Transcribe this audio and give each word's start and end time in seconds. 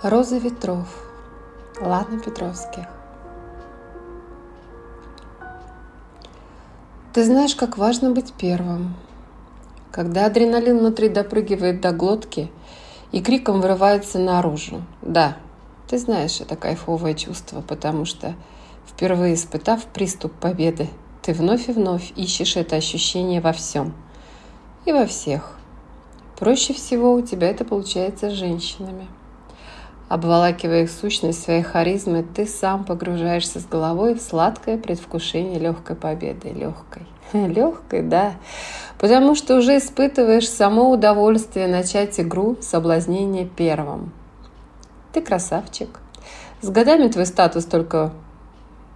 Роза 0.00 0.38
ветров. 0.38 0.86
Ладно 1.80 2.20
Петровских. 2.20 2.84
Ты 7.12 7.24
знаешь, 7.24 7.56
как 7.56 7.76
важно 7.76 8.12
быть 8.12 8.32
первым. 8.32 8.94
Когда 9.90 10.26
адреналин 10.26 10.78
внутри 10.78 11.08
допрыгивает 11.08 11.80
до 11.80 11.90
глотки 11.90 12.48
и 13.10 13.20
криком 13.20 13.60
вырывается 13.60 14.20
наружу. 14.20 14.84
Да, 15.02 15.36
ты 15.88 15.98
знаешь 15.98 16.40
это 16.40 16.54
кайфовое 16.54 17.14
чувство, 17.14 17.60
потому 17.60 18.04
что 18.04 18.36
впервые 18.86 19.34
испытав 19.34 19.84
приступ 19.86 20.32
победы, 20.32 20.88
ты 21.22 21.32
вновь 21.32 21.68
и 21.68 21.72
вновь 21.72 22.12
ищешь 22.14 22.56
это 22.56 22.76
ощущение 22.76 23.40
во 23.40 23.52
всем 23.52 23.92
и 24.84 24.92
во 24.92 25.06
всех. 25.06 25.58
Проще 26.38 26.72
всего 26.72 27.14
у 27.14 27.20
тебя 27.20 27.50
это 27.50 27.64
получается 27.64 28.30
с 28.30 28.34
женщинами– 28.34 29.08
Обволакивая 30.08 30.84
их 30.84 30.90
сущность 30.90 31.42
своей 31.42 31.62
харизмы, 31.62 32.22
ты 32.22 32.46
сам 32.46 32.84
погружаешься 32.84 33.60
с 33.60 33.66
головой 33.66 34.14
в 34.14 34.22
сладкое 34.22 34.78
предвкушение 34.78 35.58
легкой 35.58 35.96
победы. 35.96 36.48
Легкой. 36.48 37.06
Легкой, 37.34 38.02
да. 38.02 38.32
Потому 38.98 39.34
что 39.34 39.56
уже 39.56 39.76
испытываешь 39.76 40.48
само 40.48 40.90
удовольствие 40.90 41.68
начать 41.68 42.18
игру 42.18 42.56
соблазнения 42.62 43.44
первым. 43.44 44.12
Ты 45.12 45.20
красавчик. 45.20 46.00
С 46.62 46.70
годами 46.70 47.08
твой 47.08 47.26
статус 47.26 47.66
только 47.66 48.12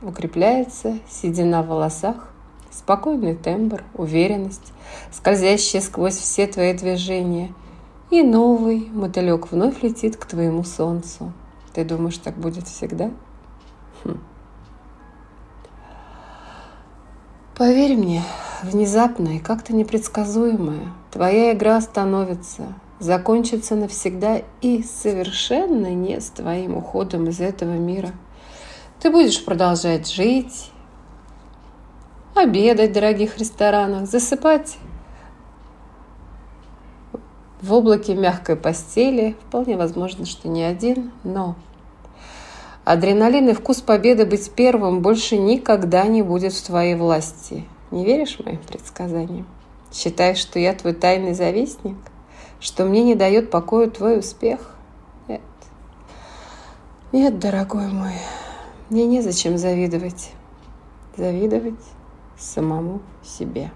укрепляется, 0.00 0.98
седина 1.10 1.62
в 1.62 1.68
волосах, 1.68 2.30
спокойный 2.70 3.36
тембр, 3.36 3.84
уверенность, 3.94 4.72
скользящая 5.12 5.82
сквозь 5.82 6.16
все 6.16 6.46
твои 6.46 6.72
движения– 6.72 7.52
и 8.12 8.22
новый 8.22 8.90
мотылек 8.92 9.50
вновь 9.50 9.82
летит 9.82 10.18
к 10.18 10.26
твоему 10.26 10.64
солнцу. 10.64 11.32
Ты 11.72 11.82
думаешь, 11.82 12.18
так 12.18 12.34
будет 12.34 12.68
всегда? 12.68 13.10
Хм. 14.04 14.20
Поверь 17.56 17.96
мне, 17.96 18.22
внезапная 18.62 19.36
и 19.36 19.38
как-то 19.38 19.74
непредсказуемая, 19.74 20.92
твоя 21.10 21.54
игра 21.54 21.80
становится, 21.80 22.74
закончится 22.98 23.76
навсегда 23.76 24.42
и 24.60 24.82
совершенно 24.82 25.94
не 25.94 26.20
с 26.20 26.28
твоим 26.28 26.76
уходом 26.76 27.30
из 27.30 27.40
этого 27.40 27.72
мира. 27.72 28.10
Ты 29.00 29.10
будешь 29.10 29.42
продолжать 29.42 30.12
жить, 30.12 30.70
обедать 32.34 32.90
в 32.90 32.92
дорогих 32.92 33.38
ресторанах, 33.38 34.06
засыпать 34.06 34.76
в 37.62 37.72
облаке 37.72 38.14
мягкой 38.14 38.56
постели, 38.56 39.36
вполне 39.46 39.76
возможно, 39.76 40.26
что 40.26 40.48
не 40.48 40.64
один, 40.64 41.12
но 41.22 41.54
адреналин 42.84 43.50
и 43.50 43.52
вкус 43.52 43.80
победы 43.80 44.26
быть 44.26 44.50
первым 44.50 45.00
больше 45.00 45.38
никогда 45.38 46.04
не 46.04 46.22
будет 46.22 46.52
в 46.52 46.66
твоей 46.66 46.96
власти. 46.96 47.64
Не 47.92 48.04
веришь 48.04 48.38
моим 48.44 48.58
предсказаниям? 48.58 49.46
Считаешь, 49.92 50.38
что 50.38 50.58
я 50.58 50.74
твой 50.74 50.92
тайный 50.92 51.34
завистник? 51.34 51.96
Что 52.58 52.84
мне 52.84 53.04
не 53.04 53.14
дает 53.14 53.50
покоя 53.50 53.88
твой 53.88 54.18
успех? 54.18 54.74
Нет. 55.28 55.40
Нет, 57.12 57.38
дорогой 57.38 57.88
мой, 57.88 58.14
мне 58.90 59.06
незачем 59.06 59.56
завидовать. 59.56 60.32
Завидовать 61.16 61.74
самому 62.38 63.00
себе. 63.22 63.70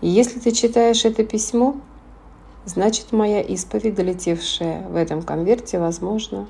И 0.00 0.08
если 0.08 0.38
ты 0.38 0.52
читаешь 0.52 1.04
это 1.04 1.24
письмо, 1.24 1.76
Значит, 2.68 3.12
моя 3.12 3.40
исповедь, 3.40 3.94
долетевшая 3.94 4.86
в 4.88 4.94
этом 4.94 5.22
конверте, 5.22 5.78
возможно, 5.78 6.46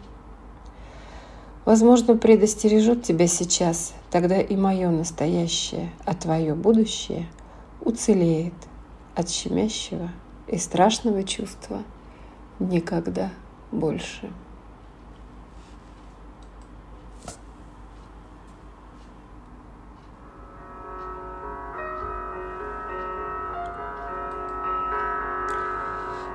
возможно, 1.64 2.16
предостережет 2.16 3.04
тебя 3.04 3.28
сейчас, 3.28 3.94
тогда 4.10 4.40
и 4.40 4.56
мое 4.56 4.90
настоящее, 4.90 5.92
а 6.04 6.16
твое 6.16 6.56
будущее 6.56 7.28
уцелеет 7.80 8.52
от 9.14 9.30
щемящего 9.30 10.10
и 10.48 10.58
страшного 10.58 11.22
чувства 11.22 11.84
никогда 12.58 13.30
больше. 13.70 14.28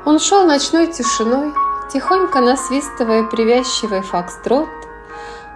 Он 0.06 0.20
шел 0.20 0.46
ночной 0.46 0.92
тишиной, 0.92 1.54
тихонько 1.92 2.42
насвистывая 2.42 3.24
привязчивый 3.24 4.02
фокстрот. 4.02 4.68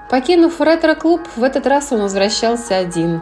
Покинув 0.10 0.62
ретро-клуб, 0.62 1.20
в 1.36 1.44
этот 1.44 1.68
раз 1.68 1.92
он 1.92 2.02
возвращался 2.02 2.78
один. 2.78 3.20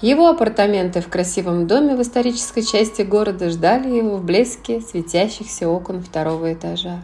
Его 0.00 0.28
апартаменты 0.28 1.02
в 1.02 1.08
красивом 1.08 1.66
доме 1.66 1.94
в 1.94 2.00
исторической 2.00 2.62
части 2.62 3.02
города 3.02 3.50
ждали 3.50 3.90
его 3.90 4.16
в 4.16 4.24
блеске 4.24 4.80
светящихся 4.80 5.68
окон 5.68 6.02
второго 6.02 6.54
этажа. 6.54 7.02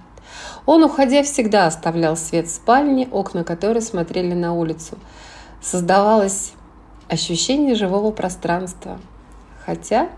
Он, 0.64 0.82
уходя, 0.82 1.22
всегда 1.22 1.66
оставлял 1.66 2.16
свет 2.16 2.46
в 2.46 2.54
спальне, 2.54 3.06
окна 3.12 3.44
которой 3.44 3.82
смотрели 3.82 4.32
на 4.32 4.54
улицу. 4.54 4.96
Создавалось 5.60 6.52
ощущение 7.08 7.74
живого 7.74 8.12
пространства. 8.12 8.98
Хотя 9.66 10.08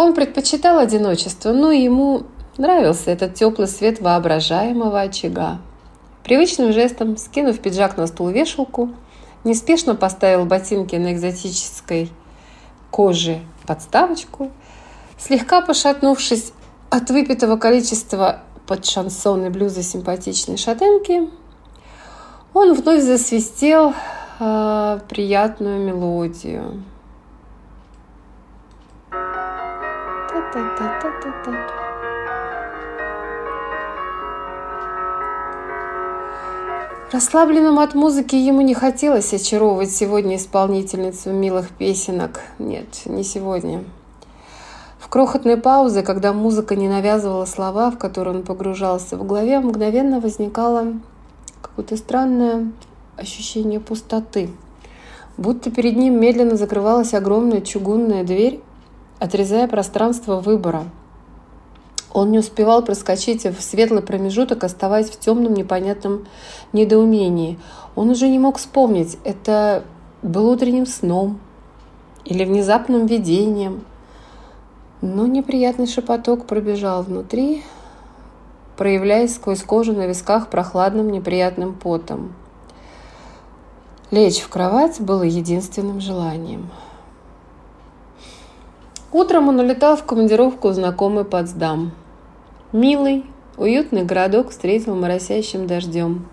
он 0.00 0.14
предпочитал 0.14 0.78
одиночество, 0.78 1.52
но 1.52 1.72
ему 1.72 2.22
нравился 2.56 3.10
этот 3.10 3.34
теплый 3.34 3.68
свет 3.68 4.00
воображаемого 4.00 5.00
очага. 5.00 5.58
Привычным 6.24 6.72
жестом, 6.72 7.16
скинув 7.16 7.58
пиджак 7.58 7.96
на 7.96 8.06
стул 8.06 8.28
вешалку, 8.28 8.90
неспешно 9.44 9.94
поставил 9.94 10.44
ботинки 10.44 10.96
на 10.96 11.12
экзотической 11.12 12.10
коже 12.90 13.40
подставочку, 13.66 14.50
слегка 15.18 15.60
пошатнувшись 15.60 16.52
от 16.90 17.10
выпитого 17.10 17.56
количества 17.56 18.40
под 18.66 18.84
шансон 18.84 19.46
и 19.46 19.82
симпатичной 19.82 20.56
шатенки, 20.56 21.28
он 22.52 22.74
вновь 22.74 23.02
засвистел 23.02 23.94
э, 24.38 25.00
приятную 25.08 25.80
мелодию. 25.80 26.82
Расслабленным 37.10 37.80
от 37.80 37.94
музыки 37.96 38.36
ему 38.36 38.60
не 38.60 38.74
хотелось 38.74 39.34
очаровывать 39.34 39.90
сегодня 39.90 40.36
исполнительницу 40.36 41.32
милых 41.32 41.70
песенок. 41.70 42.42
Нет, 42.60 42.86
не 43.06 43.24
сегодня. 43.24 43.82
В 45.00 45.08
крохотной 45.08 45.56
паузе, 45.56 46.02
когда 46.02 46.32
музыка 46.32 46.76
не 46.76 46.88
навязывала 46.88 47.44
слова, 47.44 47.90
в 47.90 47.98
которые 47.98 48.36
он 48.36 48.42
погружался, 48.44 49.16
в 49.16 49.26
голове 49.26 49.58
мгновенно 49.58 50.20
возникало 50.20 50.92
какое-то 51.60 51.96
странное 51.96 52.70
ощущение 53.16 53.80
пустоты. 53.80 54.50
Будто 55.36 55.72
перед 55.72 55.96
ним 55.96 56.20
медленно 56.20 56.54
закрывалась 56.54 57.14
огромная 57.14 57.62
чугунная 57.62 58.22
дверь, 58.22 58.60
отрезая 59.20 59.68
пространство 59.68 60.40
выбора. 60.40 60.84
Он 62.12 62.32
не 62.32 62.40
успевал 62.40 62.82
проскочить 62.82 63.44
в 63.44 63.60
светлый 63.62 64.02
промежуток, 64.02 64.64
оставаясь 64.64 65.10
в 65.10 65.20
темном 65.20 65.54
непонятном 65.54 66.26
недоумении. 66.72 67.58
Он 67.94 68.10
уже 68.10 68.28
не 68.28 68.40
мог 68.40 68.58
вспомнить, 68.58 69.18
это 69.22 69.84
был 70.22 70.48
утренним 70.48 70.86
сном 70.86 71.38
или 72.24 72.44
внезапным 72.44 73.06
видением. 73.06 73.84
Но 75.02 75.26
неприятный 75.26 75.86
шепоток 75.86 76.46
пробежал 76.46 77.02
внутри, 77.02 77.62
проявляясь 78.76 79.36
сквозь 79.36 79.62
кожу 79.62 79.92
на 79.92 80.06
висках 80.06 80.48
прохладным 80.48 81.12
неприятным 81.12 81.74
потом. 81.74 82.32
Лечь 84.10 84.40
в 84.40 84.48
кровать 84.48 85.00
было 85.00 85.22
единственным 85.22 86.00
желанием– 86.00 86.70
Утром 89.12 89.48
он 89.48 89.58
улетал 89.58 89.96
в 89.96 90.04
командировку 90.04 90.68
в 90.68 90.74
знакомый 90.74 91.24
Потсдам. 91.24 91.90
Милый, 92.72 93.24
уютный 93.56 94.04
городок 94.04 94.50
встретил 94.50 94.94
моросящим 94.94 95.66
дождем. 95.66 96.28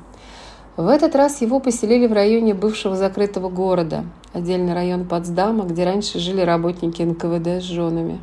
В 0.76 0.88
этот 0.88 1.16
раз 1.16 1.42
его 1.42 1.60
поселили 1.60 2.06
в 2.06 2.14
районе 2.14 2.54
бывшего 2.54 2.96
закрытого 2.96 3.50
города, 3.50 4.06
отдельный 4.32 4.76
район 4.76 5.06
Потсдама, 5.06 5.66
где 5.66 5.86
раньше 5.86 6.20
жили 6.20 6.42
работники 6.42 7.02
НКВД 7.02 7.64
с 7.64 7.64
женами. 7.64 8.20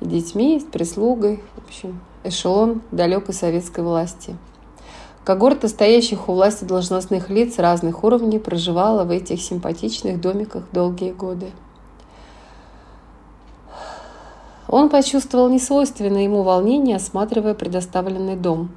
И 0.00 0.06
детьми, 0.06 0.58
с 0.58 0.64
прислугой, 0.64 1.42
в 1.54 1.68
общем, 1.68 2.00
эшелон 2.24 2.80
далекой 2.92 3.34
советской 3.34 3.84
власти. 3.84 4.36
Когорта 5.22 5.68
стоящих 5.68 6.30
у 6.30 6.32
власти 6.32 6.64
должностных 6.64 7.28
лиц 7.28 7.58
разных 7.58 8.04
уровней 8.04 8.38
проживала 8.38 9.04
в 9.04 9.10
этих 9.10 9.42
симпатичных 9.42 10.18
домиках 10.18 10.64
долгие 10.72 11.12
годы. 11.12 11.48
Он 14.68 14.88
почувствовал 14.88 15.48
несвойственное 15.48 16.22
ему 16.22 16.42
волнение, 16.42 16.96
осматривая 16.96 17.54
предоставленный 17.54 18.36
дом. 18.36 18.70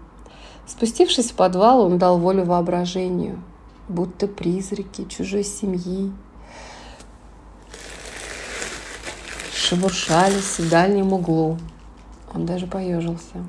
Спустившись 0.67 1.31
в 1.31 1.33
подвал, 1.33 1.81
он 1.81 1.97
дал 1.97 2.19
волю 2.19 2.45
воображению, 2.45 3.41
будто 3.87 4.27
призраки 4.27 5.05
чужой 5.05 5.43
семьи, 5.43 6.11
шебуршались 9.51 10.59
в 10.59 10.69
дальнем 10.69 11.13
углу. 11.13 11.57
Он 12.33 12.45
даже 12.45 12.67
поежился. 12.67 13.45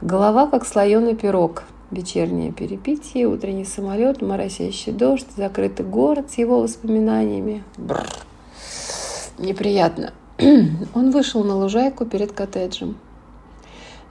Голова, 0.00 0.46
как 0.46 0.66
слоеный 0.66 1.14
пирог. 1.14 1.64
Вечернее 1.90 2.52
перепитие, 2.52 3.26
утренний 3.26 3.64
самолет, 3.64 4.22
моросящий 4.22 4.92
дождь, 4.92 5.26
закрытый 5.36 5.84
город 5.84 6.30
с 6.30 6.38
его 6.38 6.60
воспоминаниями. 6.60 7.64
Бррр. 7.76 8.06
Неприятно. 9.38 10.12
Он 10.94 11.10
вышел 11.10 11.44
на 11.44 11.56
лужайку 11.56 12.06
перед 12.06 12.32
коттеджем. 12.32 12.96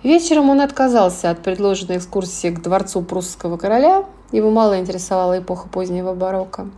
Вечером 0.03 0.49
он 0.49 0.61
отказался 0.61 1.29
от 1.29 1.39
предложенной 1.39 1.97
экскурсии 1.97 2.49
к 2.49 2.61
дворцу 2.61 3.01
прусского 3.01 3.57
короля. 3.57 4.05
Его 4.31 4.49
мало 4.49 4.79
интересовала 4.79 5.39
эпоха 5.39 5.67
позднего 5.67 6.13
барокко. 6.13 6.69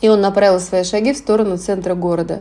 И 0.00 0.08
он 0.08 0.20
направил 0.20 0.58
свои 0.58 0.82
шаги 0.82 1.12
в 1.12 1.18
сторону 1.18 1.56
центра 1.56 1.94
города, 1.94 2.40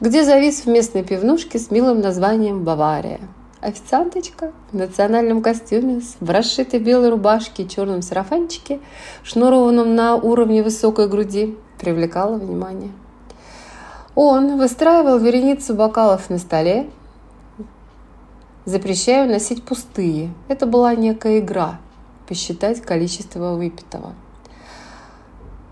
где 0.00 0.24
завис 0.24 0.62
в 0.62 0.66
местной 0.66 1.02
пивнушке 1.02 1.58
с 1.58 1.70
милым 1.70 2.00
названием 2.00 2.64
«Бавария». 2.64 3.20
Официанточка 3.62 4.52
в 4.70 4.76
национальном 4.76 5.40
костюме, 5.40 6.02
в 6.20 6.30
расшитой 6.30 6.80
белой 6.80 7.08
рубашке 7.08 7.62
и 7.62 7.68
черном 7.68 8.02
сарафанчике, 8.02 8.80
шнурованном 9.22 9.94
на 9.94 10.16
уровне 10.16 10.62
высокой 10.62 11.08
груди, 11.08 11.56
привлекала 11.78 12.36
внимание. 12.36 12.90
Он 14.20 14.58
выстраивал 14.58 15.18
вереницу 15.18 15.74
бокалов 15.74 16.28
на 16.28 16.38
столе, 16.38 16.90
запрещая 18.64 19.28
носить 19.28 19.62
пустые. 19.62 20.34
Это 20.48 20.66
была 20.66 20.96
некая 20.96 21.38
игра– 21.38 21.78
посчитать 22.28 22.82
количество 22.82 23.54
выпитого. 23.54 24.14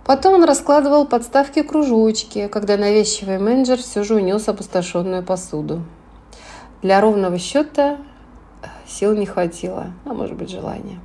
Потом 0.04 0.34
он 0.34 0.44
раскладывал 0.44 1.08
подставки 1.08 1.62
кружочки, 1.62 2.46
когда 2.46 2.76
навязчивый 2.76 3.40
менеджер 3.40 3.78
все 3.78 4.04
же 4.04 4.14
унес 4.14 4.48
опустошенную 4.48 5.24
посуду. 5.24 5.82
Для 6.82 7.00
ровного 7.00 7.40
счета 7.40 7.98
сил 8.86 9.16
не 9.16 9.26
хватило, 9.26 9.88
а 10.04 10.14
может 10.14 10.36
быть 10.36 10.50
желания. 10.50 11.00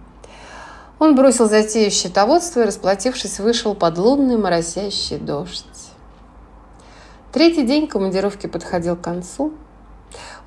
Он 1.00 1.16
бросил 1.16 1.50
затею 1.50 1.90
счетоводство 1.90 2.60
и, 2.60 2.66
расплатившись, 2.66 3.40
вышел 3.40 3.74
под 3.74 3.98
лунный 3.98 4.38
моросящий 4.38 5.18
дождь. 5.18 5.66
Третий 7.32 7.64
день 7.64 7.88
командировки 7.88 8.48
подходил 8.48 8.98
к 8.98 9.02
концу. 9.02 9.54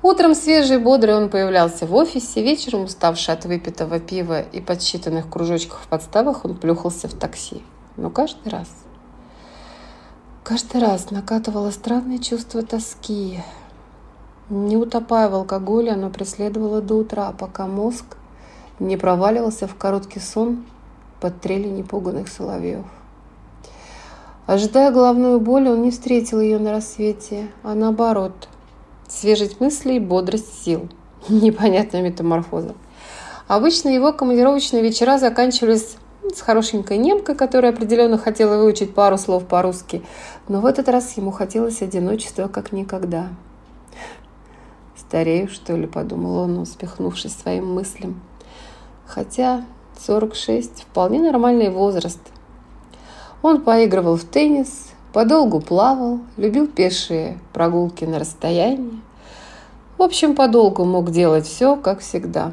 Утром 0.03 0.35
свежий 0.35 0.75
и 0.75 0.79
бодрый 0.79 1.15
он 1.15 1.31
появлялся 1.31 1.87
в 1.87 1.95
офисе, 1.95 2.43
вечером, 2.43 2.83
уставший 2.83 3.33
от 3.33 3.43
выпитого 3.45 3.99
пива 3.99 4.41
и 4.41 4.61
подсчитанных 4.61 5.27
кружочков 5.27 5.81
в 5.81 5.87
подставах, 5.87 6.45
он 6.45 6.55
плюхался 6.55 7.07
в 7.07 7.15
такси. 7.15 7.63
Но 7.97 8.11
каждый 8.11 8.49
раз, 8.49 8.67
каждый 10.43 10.79
раз 10.79 11.09
накатывало 11.09 11.71
странное 11.71 12.19
чувство 12.19 12.61
тоски. 12.61 13.39
Не 14.49 14.77
утопая 14.77 15.27
в 15.27 15.33
алкоголе, 15.33 15.91
оно 15.91 16.11
преследовало 16.11 16.81
до 16.81 16.97
утра, 16.97 17.31
пока 17.31 17.65
мозг 17.65 18.05
не 18.77 18.95
проваливался 18.95 19.67
в 19.67 19.75
короткий 19.75 20.19
сон 20.19 20.63
под 21.19 21.41
трели 21.41 21.67
непуганных 21.67 22.27
соловьев. 22.27 22.85
Ожидая 24.47 24.91
головную 24.91 25.39
боль, 25.39 25.67
он 25.67 25.81
не 25.81 25.89
встретил 25.89 26.39
ее 26.39 26.59
на 26.59 26.71
рассвете, 26.71 27.47
а 27.63 27.73
наоборот. 27.73 28.47
Свежесть 29.07 29.59
мыслей 29.59 29.99
бодрость 29.99 30.63
сил. 30.63 30.87
Непонятная 31.29 32.03
метаморфоза. 32.03 32.75
Обычно 33.47 33.89
его 33.89 34.13
командировочные 34.13 34.83
вечера 34.83 35.17
заканчивались 35.17 35.97
с 36.31 36.41
хорошенькой 36.41 36.97
немкой, 36.97 37.33
которая 37.33 37.71
определенно 37.71 38.19
хотела 38.19 38.57
выучить 38.57 38.93
пару 38.93 39.17
слов 39.17 39.45
по-русски. 39.45 40.03
Но 40.47 40.61
в 40.61 40.67
этот 40.67 40.89
раз 40.89 41.17
ему 41.17 41.31
хотелось 41.31 41.81
одиночества 41.81 42.47
как 42.47 42.71
никогда. 42.71 43.29
«Старею, 44.95 45.47
что 45.47 45.75
ли?»– 45.75 45.87
подумал 45.87 46.37
он, 46.37 46.59
успехнувшись 46.59 47.35
своим 47.35 47.73
мыслям. 47.73 48.21
Хотя 49.07 49.65
46– 49.99 50.83
вполне 50.91 51.19
нормальный 51.19 51.69
возраст– 51.69 52.19
он 53.41 53.61
поигрывал 53.61 54.17
в 54.17 54.23
теннис, 54.23 54.89
подолгу 55.13 55.61
плавал, 55.61 56.19
любил 56.37 56.67
пешие 56.67 57.37
прогулки 57.53 58.05
на 58.05 58.19
расстоянии. 58.19 59.01
В 59.97 60.01
общем, 60.01 60.35
подолгу 60.35 60.83
мог 60.83 61.11
делать 61.11 61.45
все, 61.45 61.75
как 61.75 61.99
всегда. 61.99 62.51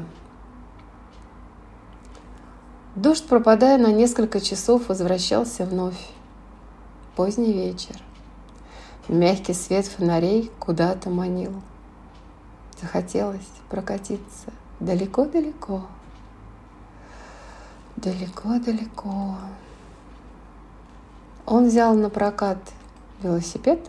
Дождь, 2.95 3.25
пропадая 3.25 3.77
на 3.77 3.91
несколько 3.91 4.39
часов, 4.39 4.87
возвращался 4.87 5.65
вновь. 5.65 5.97
Поздний 7.15 7.51
вечер. 7.51 7.95
Мягкий 9.07 9.53
свет 9.53 9.85
фонарей 9.87 10.51
куда-то 10.59 11.09
манил. 11.09 11.51
Захотелось 12.79 13.49
прокатиться 13.69 14.53
далеко-далеко. 14.79 15.81
Далеко-далеко. 17.97 19.37
Он 21.45 21.67
взял 21.67 21.93
на 21.93 22.09
прокат 22.09 22.57
велосипед 23.21 23.79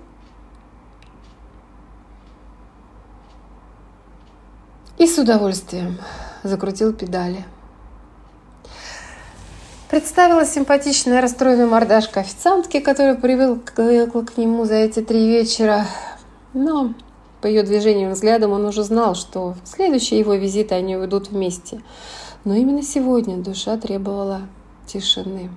и 4.99 5.07
с 5.07 5.19
удовольствием 5.19 5.99
закрутил 6.43 6.93
педали. 6.93 7.45
Представила 9.89 10.45
симпатичная 10.45 11.21
расстроенная 11.21 11.67
мордашка 11.67 12.21
официантки, 12.21 12.81
которая 12.81 13.15
привыкла 13.15 14.23
к 14.23 14.37
нему 14.37 14.65
за 14.65 14.75
эти 14.75 15.01
три 15.01 15.29
вечера. 15.29 15.87
Но 16.53 16.95
по 17.41 17.47
ее 17.47 17.63
движениям 17.63 18.11
и 18.11 18.15
взглядам 18.15 18.53
он 18.53 18.65
уже 18.65 18.83
знал, 18.83 19.15
что 19.15 19.55
в 19.63 19.69
следующие 19.69 20.19
его 20.19 20.35
визиты 20.35 20.75
они 20.75 20.97
уйдут 20.97 21.29
вместе. 21.29 21.83
Но 22.45 22.55
именно 22.55 22.83
сегодня 22.83 23.37
душа 23.37 23.77
требовала 23.77 24.43
тишины. 24.87 25.51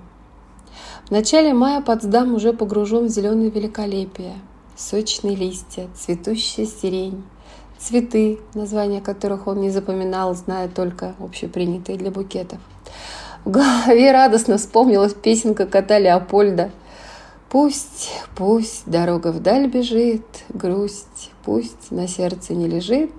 В 1.08 1.10
начале 1.10 1.54
мая 1.54 1.80
Потсдам 1.80 2.34
уже 2.34 2.52
погружен 2.52 3.06
в 3.06 3.08
зеленое 3.08 3.48
великолепие. 3.48 4.34
Сочные 4.76 5.36
листья, 5.36 5.88
цветущая 5.94 6.66
сирень, 6.66 7.24
цветы, 7.78 8.40
названия 8.52 9.00
которых 9.00 9.46
он 9.46 9.62
не 9.62 9.70
запоминал, 9.70 10.34
зная 10.34 10.68
только 10.68 11.14
общепринятые 11.18 11.96
для 11.96 12.10
букетов. 12.10 12.58
В 13.46 13.50
голове 13.50 14.12
радостно 14.12 14.58
вспомнилась 14.58 15.14
песенка 15.14 15.64
кота 15.64 15.98
Леопольда. 15.98 16.70
Пусть, 17.48 18.10
пусть 18.36 18.82
дорога 18.84 19.32
вдаль 19.32 19.66
бежит, 19.66 20.26
грусть, 20.50 21.30
пусть 21.42 21.90
на 21.90 22.06
сердце 22.06 22.52
не 22.52 22.68
лежит, 22.68 23.12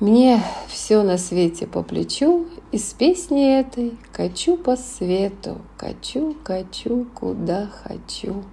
мне 0.00 0.42
все 0.68 1.02
на 1.02 1.16
свете 1.16 1.66
по 1.66 1.82
плечу, 1.82 2.46
из 2.72 2.92
песни 2.92 3.60
этой 3.60 3.96
качу 4.12 4.56
по 4.56 4.76
свету, 4.76 5.60
качу, 5.76 6.36
качу, 6.44 7.06
куда 7.14 7.68
хочу. 7.82 8.44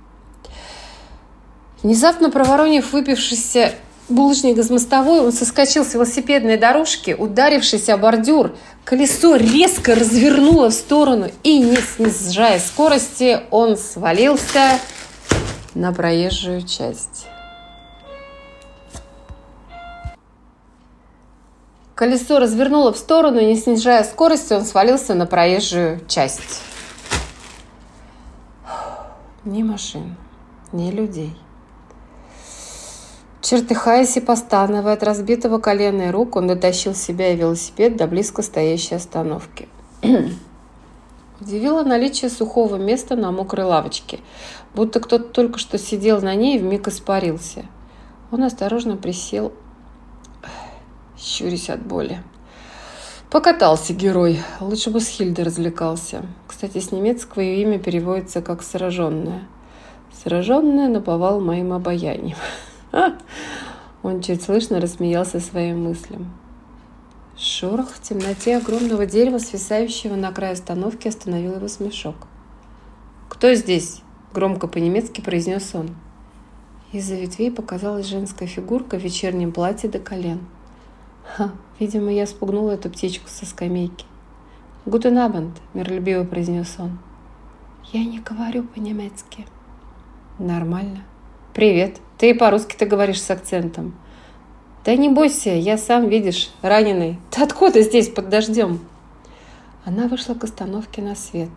Внезапно 1.84 2.32
проворонив 2.32 2.94
выпившийся 2.94 3.74
булочник 4.08 4.58
из 4.58 4.70
мостовой, 4.70 5.20
он 5.20 5.32
соскочил 5.32 5.84
с 5.84 5.94
велосипедной 5.94 6.58
дорожки, 6.58 7.16
ударившись 7.18 7.90
о 7.90 7.98
бордюр. 7.98 8.56
Колесо 8.84 9.36
резко 9.36 9.96
развернуло 9.96 10.70
в 10.70 10.74
сторону 10.74 11.30
и, 11.44 11.60
не 11.60 11.76
снижая 11.78 12.60
скорости, 12.60 13.42
он 13.52 13.78
свалился 13.78 14.80
на 15.74 15.92
проезжую 15.92 16.66
часть. 16.66 17.28
Колесо 21.96 22.40
развернуло 22.40 22.92
в 22.92 22.98
сторону, 22.98 23.40
и 23.40 23.46
не 23.46 23.56
снижая 23.56 24.04
скорости, 24.04 24.52
он 24.52 24.66
свалился 24.66 25.16
на 25.16 25.26
проезжую 25.26 26.02
часть. 26.10 26.62
Ни 29.46 29.64
машин, 29.64 30.18
ни 30.74 30.92
людей. 30.92 31.34
Чертыхаясь 33.42 34.18
и 34.18 34.20
постановая 34.20 34.96
от 34.96 35.04
разбитого 35.04 35.60
колена 35.60 36.10
и 36.10 36.12
рук, 36.12 36.36
он 36.36 36.48
дотащил 36.48 36.94
себя 36.94 37.32
и 37.32 37.38
велосипед 37.38 37.96
до 37.96 38.08
близко 38.08 38.42
стоящей 38.42 38.96
остановки. 38.96 39.70
Удивило 41.40 41.84
наличие 41.84 42.30
сухого 42.30 42.76
места 42.76 43.16
на 43.16 43.32
мокрой 43.32 43.66
лавочке, 43.66 44.20
будто 44.74 45.00
кто-то 45.00 45.26
только 45.26 45.60
что 45.60 45.78
сидел 45.78 46.22
на 46.22 46.36
ней 46.36 46.58
и 46.58 46.60
вмиг 46.60 46.90
испарился. 46.90 47.66
Он 48.32 48.44
осторожно 48.44 48.98
присел 48.98 49.54
щурясь 51.18 51.70
от 51.70 51.86
боли. 51.86 52.22
Покатался 53.30 53.94
герой. 53.94 54.40
Лучше 54.62 54.92
бы 54.92 55.00
с 55.00 55.08
Хильдой 55.08 55.46
развлекался. 55.46 56.26
Кстати, 56.48 56.80
с 56.80 56.92
немецкого 56.92 57.42
ее 57.42 57.64
имя 57.64 57.80
переводится 57.80 58.42
как 58.42 58.64
«сраженная». 58.64 59.48
«Сраженная 60.24 60.88
наповал 60.88 61.42
моим 61.42 61.74
обаянием». 61.74 62.38
Он 64.04 64.22
чуть 64.22 64.44
слышно 64.44 64.80
рассмеялся 64.80 65.40
своим 65.40 65.84
мыслям. 65.84 66.32
Шорох 67.38 67.90
в 67.90 68.02
темноте 68.02 68.56
огромного 68.56 69.06
дерева, 69.06 69.40
свисающего 69.40 70.16
на 70.16 70.32
край 70.32 70.54
остановки, 70.54 71.10
остановил 71.10 71.56
его 71.56 71.68
смешок. 71.68 72.16
«Кто 73.28 73.54
здесь?»– 73.54 74.02
громко 74.34 74.68
по-немецки 74.68 75.20
произнес 75.20 75.76
он. 75.76 75.90
Из-за 76.94 77.16
ветвей 77.16 77.52
показалась 77.52 78.06
женская 78.06 78.48
фигурка 78.48 78.98
в 78.98 79.04
вечернем 79.04 79.52
платье 79.52 79.90
до 79.90 80.00
колен. 80.00 80.40
Ха, 81.26 81.52
видимо, 81.80 82.12
я 82.12 82.28
спугнула 82.28 82.72
эту 82.72 82.90
птичку 82.90 83.28
со 83.28 83.46
скамейки. 83.46 84.06
«Гутен 84.86 85.18
абенд»,– 85.18 85.58
миролюбиво 85.74 86.24
произнес 86.24 86.76
он. 86.78 87.00
«Я 87.92 88.06
не 88.06 88.20
говорю 88.20 88.64
по-немецки». 88.64 89.46
«Нормально». 90.38 91.04
«Привет. 91.54 91.98
Ты 92.18 92.30
и 92.30 92.34
по-русски-то 92.34 92.86
говоришь 92.86 93.22
с 93.22 93.32
акцентом». 93.32 93.96
«Да 94.86 94.96
не 94.96 95.10
бойся, 95.10 95.50
я 95.50 95.80
сам, 95.80 96.08
видишь, 96.08 96.52
раненый. 96.62 97.20
Ты 97.32 97.42
откуда 97.42 97.82
здесь 97.82 98.10
под 98.10 98.30
дождем?» 98.30 98.80
Она 99.86 100.08
вышла 100.08 100.36
к 100.36 100.44
остановке 100.44 101.02
на 101.02 101.16
свет. 101.16 101.50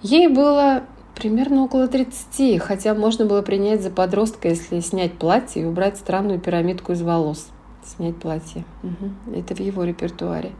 Ей 0.00 0.28
было 0.28 0.84
примерно 1.14 1.64
около 1.64 1.86
30, 1.86 2.60
хотя 2.60 2.94
можно 2.94 3.26
было 3.26 3.42
принять 3.42 3.82
за 3.82 3.90
подростка, 3.90 4.48
если 4.48 4.80
снять 4.80 5.18
платье 5.18 5.62
и 5.62 5.66
убрать 5.66 5.98
странную 5.98 6.40
пирамидку 6.40 6.92
из 6.92 7.02
волос. 7.02 7.48
Снять 7.84 8.16
платье. 8.16 8.64
Угу. 8.82 9.36
Это 9.36 9.54
в 9.54 9.60
его 9.60 9.84
репертуаре. 9.84 10.52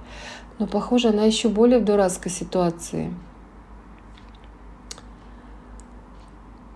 Но, 0.59 0.66
похоже, 0.66 1.09
она 1.09 1.25
еще 1.25 1.49
более 1.49 1.78
в 1.78 1.85
дурацкой 1.85 2.31
ситуации. 2.31 3.12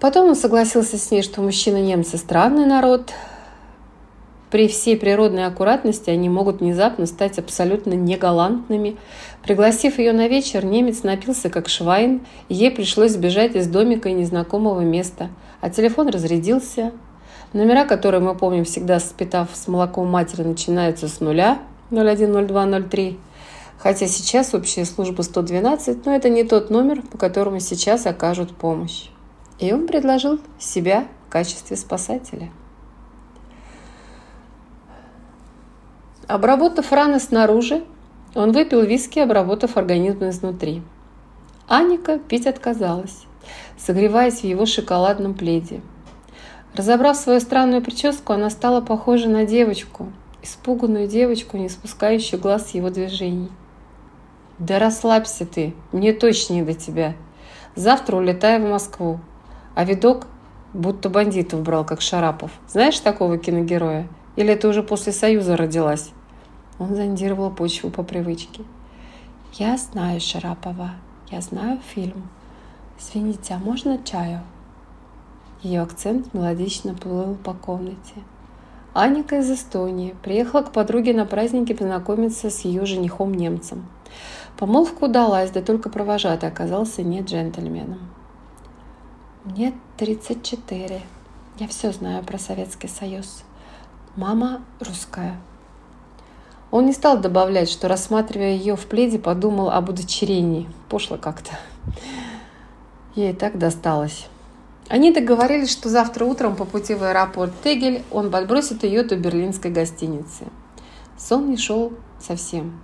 Потом 0.01 0.29
он 0.29 0.37
согласился 0.37 0.97
с 0.97 1.11
ней, 1.11 1.23
что 1.23 1.43
мужчины-немцы 1.43 2.17
странный 2.19 2.67
народ. 2.67 3.13
При 4.51 4.67
всей 4.67 4.97
природной 4.97 5.45
аккуратности 5.45 6.09
они 6.09 6.29
могут 6.29 6.61
внезапно 6.61 7.05
стать 7.05 7.39
абсолютно 7.39 7.93
негалантными. 7.93 8.97
Пригласив 9.43 9.99
ее 9.99 10.13
на 10.13 10.29
вечер, 10.29 10.65
немец 10.65 11.03
напился 11.03 11.51
как 11.51 11.69
швайн, 11.69 12.23
и 12.49 12.55
ей 12.55 12.71
пришлось 12.71 13.13
сбежать 13.13 13.57
из 13.57 13.67
домика 13.69 14.09
и 14.09 14.15
незнакомого 14.15 14.81
места. 14.81 15.29
А 15.61 15.69
телефон 15.69 16.09
разрядился. 16.09 16.93
Номера, 17.55 17.87
которые 17.87 18.21
мы 18.21 18.35
помним 18.35 18.65
всегда, 18.65 19.01
спитав 19.01 19.49
с 19.55 19.69
молоком 19.69 20.09
матери, 20.09 20.43
начинаются 20.43 21.09
с 21.09 21.21
нуля 21.21 21.59
010203. 21.91 23.19
Хотя 23.79 24.07
сейчас 24.07 24.55
общая 24.55 24.85
служба 24.85 25.23
112, 25.23 26.05
но 26.05 26.15
это 26.15 26.29
не 26.29 26.45
тот 26.45 26.69
номер, 26.69 27.01
по 27.03 27.17
которому 27.17 27.61
сейчас 27.61 28.07
окажут 28.07 28.55
помощь. 28.55 29.09
И 29.59 29.73
он 29.73 29.87
предложил 29.87 30.41
себя 30.59 31.07
в 31.27 31.33
качестве 31.33 31.77
спасателя. 31.77 32.51
Обработав 36.27 36.93
раны 36.93 37.19
снаружи, 37.19 37.83
он 38.35 38.53
выпил 38.53 38.83
виски, 38.83 39.21
обработав 39.21 39.79
организм 39.79 40.29
изнутри. 40.29 40.83
Аника 41.67 42.19
пить 42.19 42.47
отказалась, 42.47 43.25
согреваясь 43.79 44.41
в 44.41 44.45
его 44.45 44.67
шоколадном 44.67 45.33
пледе. 45.33 45.81
Разобрав 46.75 47.17
свою 47.17 47.41
странную 47.41 47.83
прическу, 47.83 48.33
она 48.33 48.51
стала 48.51 48.81
похожа 48.81 49.29
на 49.29 49.45
девочку, 49.45 50.13
испуганную 50.43 51.09
девочку, 51.09 51.57
не 51.57 51.69
спускающую 51.69 52.41
глаз 52.41 52.71
с 52.71 52.75
его 52.75 52.91
движений. 52.91 53.51
«Да 54.59 54.79
расслабься 54.79 55.47
ты, 55.47 55.75
мне 55.93 56.13
точно 56.13 56.55
не 56.55 56.63
до 56.63 56.75
тебя. 56.75 57.15
Завтра 57.75 58.17
улетаю 58.17 58.65
в 58.65 58.71
Москву. 58.71 59.21
А 59.75 59.85
видок 59.85 60.27
будто 60.75 61.09
бандитов 61.09 61.63
брал, 61.63 61.85
как 61.85 62.01
Шарапов. 62.01 62.51
Знаешь 62.69 62.99
такого 62.99 63.39
киногероя? 63.39 64.09
Или 64.37 64.53
это 64.53 64.69
уже 64.69 64.83
после 64.83 65.13
Союза 65.13 65.57
родилась?» 65.57 66.11
Он 66.79 66.95
зондировал 66.95 67.51
почву 67.51 67.91
по 67.91 68.03
привычке. 68.03 68.63
«Я 69.55 69.77
знаю 69.77 70.21
Шарапова. 70.21 70.93
Я 71.31 71.41
знаю 71.41 71.81
фильм. 71.95 72.29
Извините, 72.99 73.55
а 73.55 73.59
можно 73.59 73.99
чаю?» 74.05 74.43
Ее 75.63 75.83
акцент 75.83 76.33
мелодично 76.35 76.95
плыл 76.95 77.37
по 77.37 77.53
комнате. 77.53 78.15
Аника 78.95 79.39
из 79.39 79.51
Эстонии 79.51 80.15
приехала 80.23 80.63
к 80.63 80.73
подруге 80.73 81.15
на 81.15 81.25
празднике 81.25 81.75
познакомиться 81.75 82.51
с 82.51 82.61
ее 82.61 82.87
женихом-немцем– 82.87 83.87
Помолвка 84.59 85.05
удалась, 85.05 85.53
да 85.53 85.63
только 85.63 85.89
провожатый 85.89 86.49
оказался 86.49 87.03
не 87.03 87.21
джентльменом. 87.21 88.01
Мне 89.45 89.73
34. 89.97 91.01
Я 91.59 91.69
все 91.69 91.93
знаю 91.93 92.25
про 92.25 92.39
Советский 92.39 92.89
Союз. 92.89 93.45
Мама 94.17 94.63
русская. 94.81 95.37
Он 96.73 96.87
не 96.87 96.93
стал 96.93 97.19
добавлять, 97.19 97.71
что, 97.71 97.87
рассматривая 97.87 98.51
ее 98.51 98.75
в 98.75 98.87
пледе, 98.87 99.21
подумал 99.21 99.71
об 99.71 99.91
удочерении. 99.91 100.69
Пошло 100.89 101.17
как-то. 101.17 101.53
Ей 103.15 103.33
так 103.33 103.59
досталось. 103.59 104.27
Они 104.89 105.13
договорились, 105.13 105.71
что 105.71 105.91
завтра 105.91 106.25
утром 106.25 106.57
по 106.57 106.65
пути 106.65 106.95
в 106.95 107.03
аэропорт 107.03 107.53
Тегель 107.63 108.03
он 108.11 108.31
подбросит 108.31 108.85
ее 108.85 109.03
до 109.03 109.17
берлинской 109.17 109.71
гостиницы. 109.71 110.47
Сон 111.19 111.51
не 111.51 111.59
шел 111.59 111.93
совсем. 112.21 112.81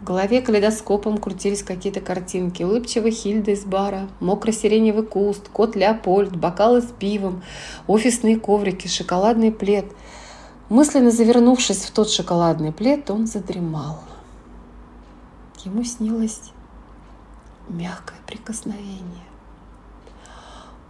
В 0.00 0.04
голове 0.04 0.40
калейдоскопом 0.40 1.18
крутились 1.18 1.62
какие-то 1.62 2.00
картинки. 2.00 2.62
Улыбчивая 2.62 3.10
Хильда 3.10 3.50
из 3.50 3.64
бара, 3.64 4.08
мокро-сиреневый 4.20 5.04
куст, 5.04 5.48
кот 5.48 5.76
Леопольд, 5.76 6.36
бокалы 6.36 6.80
с 6.82 6.86
пивом, 6.86 7.42
офисные 7.86 8.38
коврики, 8.38 8.86
шоколадный 8.86 9.52
плед. 9.52 9.86
Мысленно 10.68 11.10
завернувшись 11.10 11.84
в 11.84 11.90
тот 11.90 12.08
шоколадный 12.10 12.72
плед, 12.72 13.10
он 13.10 13.26
задремал. 13.26 14.00
Ему 15.64 15.84
снилось 15.84 16.52
мягкое 17.68 18.18
прикосновение. 18.26 19.29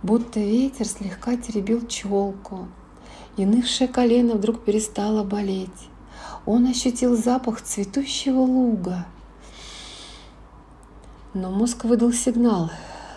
Будто 0.03 0.41
ветер 0.41 0.87
слегка 0.87 1.37
теребил 1.37 1.87
челку, 1.87 2.69
и 3.37 3.45
нывшее 3.45 3.89
колено 3.89 4.35
вдруг 4.35 4.65
перестало 4.65 5.25
болеть 5.25 5.91
он 6.47 6.67
ощутил 6.67 7.17
запах 7.17 7.61
цветущего 7.61 8.41
луга. 8.41 9.07
Но 11.35 11.51
мозг 11.51 11.85
выдал 11.85 12.13
сигнал. 12.13 12.71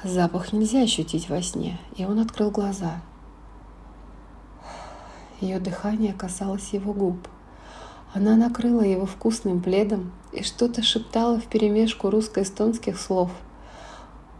Запах 0.04 0.52
нельзя 0.52 0.82
ощутить 0.82 1.30
во 1.30 1.42
сне, 1.42 1.80
и 1.96 2.06
он 2.06 2.20
открыл 2.20 2.52
глаза. 2.52 3.02
Ее 5.40 5.60
дыхание 5.60 6.14
касалось 6.14 6.70
его 6.74 6.94
губ. 6.94 7.28
Она 8.14 8.36
накрыла 8.36 8.82
его 8.82 9.06
вкусным 9.06 9.62
пледом 9.62 10.12
и 10.32 10.44
что-то 10.44 10.84
шептала 10.84 11.40
в 11.40 11.46
перемешку 11.46 12.10
русско-эстонских 12.10 13.00
слов. 13.00 13.32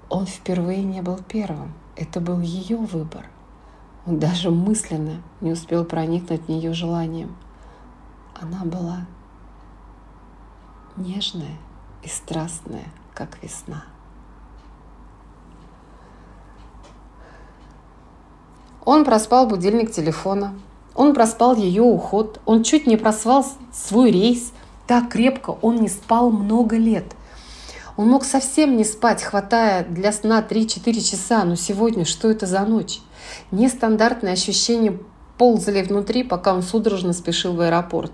Он 0.10 0.28
впервые 0.28 0.84
не 0.84 1.02
был 1.02 1.18
первым. 1.28 1.74
Это 1.96 2.20
был 2.20 2.40
ее 2.40 2.78
выбор. 2.78 3.26
Он 4.06 4.20
даже 4.20 4.52
мысленно 4.52 5.22
не 5.42 5.52
успел 5.52 5.86
проникнуть 5.86 6.42
в 6.46 6.50
нее 6.50 6.74
желанием– 6.74 7.36
она 8.44 8.66
была 8.66 9.06
нежная 10.98 11.58
и 12.02 12.08
страстная, 12.08 12.86
как 13.14 13.42
весна. 13.42 13.86
Он 18.84 19.06
проспал 19.06 19.48
будильник 19.48 19.92
телефона, 19.92 20.54
он 20.94 21.14
проспал 21.14 21.56
ее 21.56 21.84
уход, 21.84 22.42
он 22.46 22.64
чуть 22.64 22.86
не 22.86 22.98
проспал 22.98 23.46
свой 23.72 24.12
рейс. 24.12 24.52
Так 24.88 25.10
крепко 25.10 25.52
он 25.62 25.78
не 25.78 25.88
спал 25.88 26.30
много 26.30 26.76
лет. 26.76 27.16
Он 27.96 28.10
мог 28.10 28.24
совсем 28.26 28.76
не 28.76 28.84
спать, 28.84 29.22
хватая 29.22 29.86
для 29.86 30.12
сна 30.12 30.46
3-4 30.48 30.94
часа, 31.02 31.44
но 31.44 31.56
сегодня 31.56 32.06
что 32.06 32.30
это 32.30 32.48
за 32.48 32.62
ночь? 32.66 33.02
Нестандартное 33.52 34.34
ощущение 34.34 35.00
ползали 35.38 35.84
внутри, 35.84 36.24
пока 36.24 36.54
он 36.54 36.64
судорожно 36.64 37.14
спешил 37.14 37.54
в 37.54 37.62
аэропорт. 37.62 38.12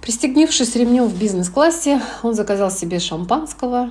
Пристегнувшись 0.00 0.74
ремнем 0.74 1.06
в 1.06 1.18
бизнес-классе, 1.18 2.02
он 2.22 2.34
заказал 2.34 2.70
себе 2.70 2.98
шампанского, 2.98 3.90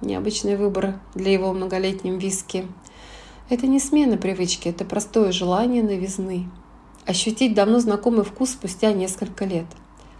необычный 0.00 0.56
выбор 0.56 1.00
для 1.14 1.32
его 1.32 1.52
многолетнем 1.52 2.18
виски. 2.18 2.66
Это 3.50 3.66
не 3.66 3.78
смена 3.78 4.16
привычки, 4.16 4.68
это 4.68 4.84
простое 4.84 5.32
желание 5.32 5.82
новизны. 5.82 6.48
Ощутить 7.06 7.54
давно 7.54 7.78
знакомый 7.78 8.24
вкус 8.24 8.50
спустя 8.50 8.92
несколько 8.92 9.44
лет. 9.44 9.66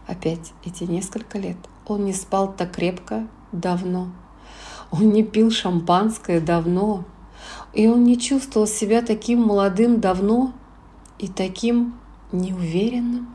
Опять 0.06 0.52
эти 0.64 0.84
несколько 0.84 1.38
лет. 1.38 1.56
Он 1.86 2.04
не 2.04 2.12
спал 2.12 2.54
так 2.56 2.72
крепко 2.72 3.26
давно. 3.52 4.08
Он 4.90 5.10
не 5.10 5.22
пил 5.22 5.50
шампанское 5.50 6.40
давно. 6.40 7.04
И 7.72 7.86
он 7.88 8.04
не 8.04 8.18
чувствовал 8.18 8.66
себя 8.66 9.02
таким 9.02 9.42
молодым 9.42 10.00
давно 10.00 10.52
и 11.18 11.28
таким 11.28 11.94
неуверенным. 12.32 13.28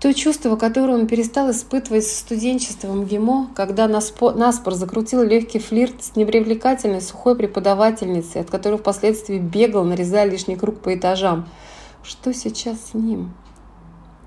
То 0.00 0.14
чувство, 0.14 0.56
которое 0.56 0.94
он 0.94 1.06
перестал 1.06 1.50
испытывать 1.50 2.06
с 2.06 2.20
студенчеством 2.20 3.04
ГИМО, 3.04 3.50
когда 3.54 3.86
наспор 3.86 4.74
закрутил 4.74 5.22
легкий 5.22 5.58
флирт 5.58 6.02
с 6.02 6.16
непривлекательной 6.16 7.02
сухой 7.02 7.36
преподавательницей, 7.36 8.40
от 8.40 8.50
которой 8.50 8.78
впоследствии 8.78 9.38
бегал, 9.38 9.84
нарезая 9.84 10.24
лишний 10.24 10.56
круг 10.56 10.80
по 10.80 10.94
этажам. 10.94 11.46
Что 12.02 12.32
сейчас 12.32 12.78
с 12.90 12.94
ним? 12.94 13.34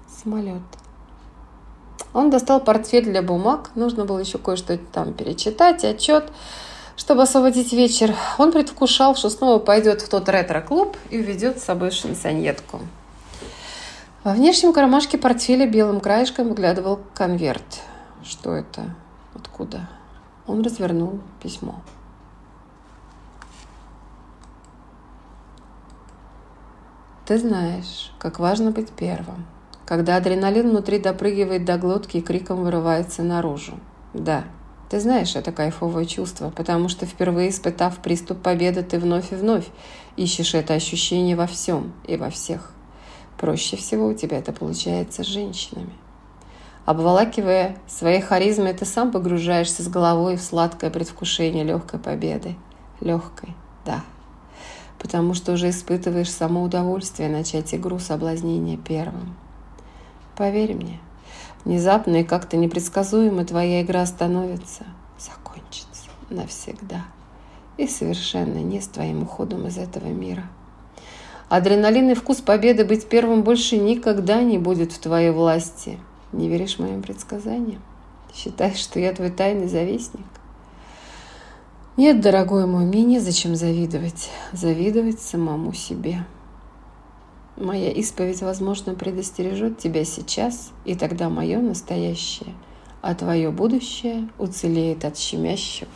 Самолет. 0.08 0.62
Он 2.13 2.29
достал 2.29 2.60
портфель 2.60 3.05
для 3.05 3.22
бумаг. 3.22 3.72
Нужно 3.75 4.05
было 4.05 4.20
еще 4.20 4.38
кое-что 4.38 4.77
там 4.77 5.13
перечитать, 5.13 5.84
отчет, 5.84 6.32
чтобы 6.96 7.24
освободить 7.24 7.74
вечер. 7.74 8.15
Он 8.38 8.51
предвкушал, 8.51 9.15
что 9.15 9.29
снова 9.29 9.60
пойдет 9.60 10.01
в 10.01 10.10
тот 10.10 10.29
ретро-клуб 10.29 10.96
и 11.10 11.20
уведет 11.20 11.60
с 11.60 11.63
собой 11.63 11.91
шансонетку. 11.91 12.79
Во 14.24 14.34
внешнем 14.34 14.72
кармашке 14.72 15.17
портфеля 15.17 15.67
белым 15.67 16.00
краешком 16.00 16.50
выглядывал 16.50 17.00
конверт. 17.13 17.82
Что 18.24 18.53
это? 18.53 18.96
Откуда? 19.34 19.89
Он 20.48 20.62
развернул 20.62 21.20
письмо. 21.41 21.82
Ты 27.25 27.38
знаешь, 27.38 28.12
как 28.20 28.39
важно 28.39 28.72
быть 28.72 28.91
первым, 28.91 29.46
когда 29.94 30.16
адреналин 30.16 30.72
внутри 30.72 30.98
допрыгивает 30.98 31.66
до 31.66 31.78
глотки 31.78 32.18
и 32.18 32.22
криком 32.22 32.64
вырывается 32.64 33.22
наружу. 33.22 33.74
Да, 34.16 34.46
ты 34.90 35.00
знаешь 35.00 35.36
это 35.36 35.52
кайфовое 35.52 36.06
чувство, 36.06 36.50
потому 36.50 36.90
что 36.90 37.06
впервые 37.06 37.52
испытав 37.52 38.00
приступ 38.00 38.42
победы, 38.42 38.82
ты 38.82 38.98
вновь 38.98 39.32
и 39.32 39.36
вновь 39.36 39.68
ищешь 40.18 40.56
это 40.56 40.74
ощущение 40.74 41.36
во 41.36 41.46
всем 41.46 41.94
и 42.08 42.18
во 42.18 42.32
всех. 42.32 42.72
Проще 43.38 43.78
всего 43.78 44.08
у 44.08 44.16
тебя 44.16 44.40
это 44.40 44.52
получается 44.52 45.24
с 45.24 45.28
женщинами. 45.28 45.94
Обволакивая 46.86 47.78
своей 47.88 48.22
харизмой, 48.22 48.74
ты 48.74 48.86
сам 48.86 49.12
погружаешься 49.12 49.84
с 49.84 49.88
головой 49.88 50.38
в 50.38 50.42
сладкое 50.42 50.90
предвкушение 50.90 51.64
легкой 51.64 52.00
победы. 52.00 52.56
Легкой, 53.00 53.50
да 53.86 54.02
потому 55.04 55.34
что 55.34 55.52
уже 55.52 55.70
испытываешь 55.70 56.32
само 56.32 56.64
удовольствие 56.64 57.28
начать 57.28 57.76
игру 57.76 58.00
соблазнения 58.00 58.78
первым. 58.78 59.36
Поверь 60.36 60.74
мне, 60.74 61.00
внезапно 61.63 62.18
и 62.18 62.24
как-то 62.24 62.58
непредсказуемо 62.58 63.46
твоя 63.46 63.82
игра 63.82 64.06
становится, 64.06 64.86
закончится 65.20 66.10
навсегда 66.30 67.06
и 67.78 67.88
совершенно 67.88 68.60
не 68.60 68.82
с 68.82 68.88
твоим 68.88 69.24
уходом 69.24 69.68
из 69.68 69.78
этого 69.78 70.08
мира. 70.08 70.44
Адреналин 71.50 72.10
и 72.12 72.13
вкус 72.16 72.42
победы 72.42 72.84
быть 72.84 73.08
первым 73.08 73.44
больше 73.44 73.78
никогда 73.78 74.42
не 74.42 74.58
будет 74.58 74.92
в 74.92 75.00
твоей 75.00 75.32
власти. 75.32 76.00
Не 76.32 76.50
веришь 76.50 76.80
моим 76.80 77.04
предсказаниям? 77.04 77.82
Считаешь, 78.34 78.78
что 78.78 79.00
я 79.00 79.13
твой 79.13 79.30
тайный 79.30 79.68
завистник? 79.68 80.25
Нет, 81.96 82.22
дорогой 82.22 82.66
мой, 82.66 82.86
мне 82.86 83.04
незачем 83.04 83.56
завидовать. 83.56 84.32
Завидовать 84.52 85.22
самому 85.22 85.74
себе. 85.74 86.25
Моя 87.56 87.92
исповедь, 87.92 88.42
возможно, 88.42 88.96
предостережет 88.96 89.78
тебя 89.78 90.06
сейчас, 90.06 90.72
и 90.86 90.96
тогда 90.96 91.30
мое 91.30 91.60
настоящее, 91.60 92.54
а 93.02 93.14
твое 93.14 93.52
будущее 93.52 94.30
уцелеет 94.40 95.06
от 95.06 95.18
щемящего, 95.18 95.92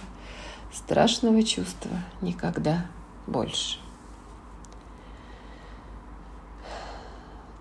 страшного 0.71 1.41
чувства 1.43 1.91
никогда 2.21 2.85
больше. 3.25 3.79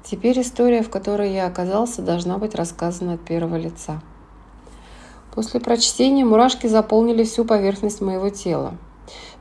Теперь 0.04 0.40
история, 0.40 0.82
в 0.82 0.90
которой 0.90 1.32
я 1.32 1.46
оказался, 1.46 2.02
должна 2.02 2.38
быть 2.38 2.54
рассказана 2.54 3.14
от 3.14 3.24
первого 3.24 3.56
лица– 3.56 4.02
После 5.36 5.60
прочтения 5.60 6.24
мурашки 6.24 6.66
заполнили 6.66 7.22
всю 7.22 7.44
поверхность 7.44 8.00
моего 8.00 8.30
тела. 8.30 8.74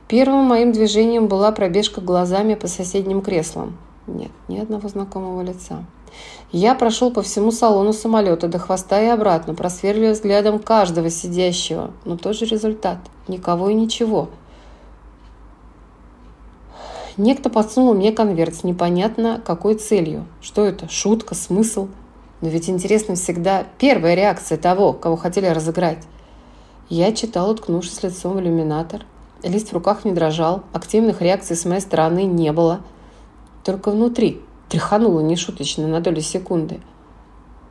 Первым 0.08 0.44
моим 0.44 0.70
движением 0.70 1.26
была 1.26 1.50
пробежка 1.52 2.02
глазами 2.02 2.54
по 2.54 2.68
соседним 2.68 3.22
креслам. 3.22 3.78
Нет, 4.06 4.30
ни 4.48 4.58
одного 4.58 4.88
знакомого 4.88 5.42
лица. 5.42 5.84
Я 6.52 6.74
прошел 6.74 7.10
по 7.10 7.22
всему 7.22 7.50
салону 7.50 7.92
самолета 7.92 8.48
до 8.48 8.58
хвоста 8.58 9.02
и 9.02 9.06
обратно, 9.06 9.54
просверливая 9.54 10.12
взглядом 10.12 10.58
каждого 10.58 11.10
сидящего. 11.10 11.90
Но 12.04 12.16
тот 12.16 12.36
же 12.36 12.44
результат. 12.46 12.98
Никого 13.28 13.68
и 13.68 13.74
ничего. 13.74 14.28
Некто 17.16 17.48
подсунул 17.48 17.94
мне 17.94 18.12
конверт 18.12 18.54
с 18.54 18.64
непонятно 18.64 19.40
какой 19.44 19.74
целью. 19.74 20.26
Что 20.40 20.64
это? 20.64 20.88
Шутка? 20.88 21.34
Смысл? 21.34 21.88
Но 22.42 22.48
ведь 22.48 22.68
интересно 22.68 23.14
всегда 23.14 23.64
первая 23.78 24.14
реакция 24.14 24.58
того, 24.58 24.92
кого 24.92 25.16
хотели 25.16 25.46
разыграть. 25.46 26.04
Я 26.88 27.12
читал, 27.12 27.50
уткнувшись 27.50 28.02
лицом 28.02 28.34
в 28.34 28.40
иллюминатор. 28.40 29.04
Лист 29.42 29.70
в 29.70 29.72
руках 29.72 30.04
не 30.04 30.12
дрожал, 30.12 30.62
активных 30.72 31.22
реакций 31.22 31.56
с 31.56 31.64
моей 31.64 31.80
стороны 31.80 32.24
не 32.24 32.52
было. 32.52 32.80
Только 33.66 33.90
внутри 33.90 34.40
тряхануло 34.68 35.18
нешуточно 35.18 35.88
на 35.88 36.00
долю 36.00 36.20
секунды. 36.20 36.80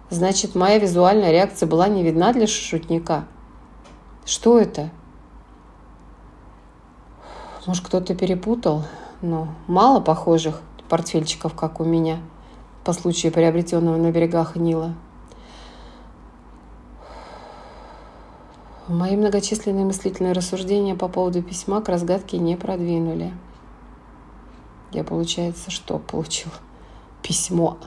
Значит, 0.10 0.54
моя 0.54 0.78
визуальная 0.78 1.32
реакция 1.32 1.68
была 1.68 1.88
не 1.88 2.04
видна 2.04 2.34
для 2.34 2.48
шутника. 2.48 3.24
Что 4.26 4.60
это? 4.60 4.90
Может, 7.66 7.86
кто-то 7.86 8.14
перепутал? 8.14 8.84
Но 9.22 9.48
мало 9.68 10.02
похожих 10.02 10.62
портфельчиков, 10.90 11.56
как 11.56 11.80
у 11.80 11.86
меня– 11.86 12.20
по 12.84 12.92
случаю 12.92 13.32
приобретенного 13.32 13.96
на 13.96 14.12
берегах 14.12 14.58
Нила. 14.58 14.94
Мои 18.88 19.16
многочисленные 19.16 19.86
мыслительные 19.86 20.34
рассуждения 20.34 20.94
по 20.94 21.08
поводу 21.08 21.42
письма 21.42 21.82
к 21.82 21.88
разгадке 21.88 22.38
не 22.38 22.58
продвинули. 22.58 23.32
Я, 24.92 25.04
получается, 25.04 25.72
что 25.72 26.00
получил? 26.00 26.52
Письмо 27.22 27.78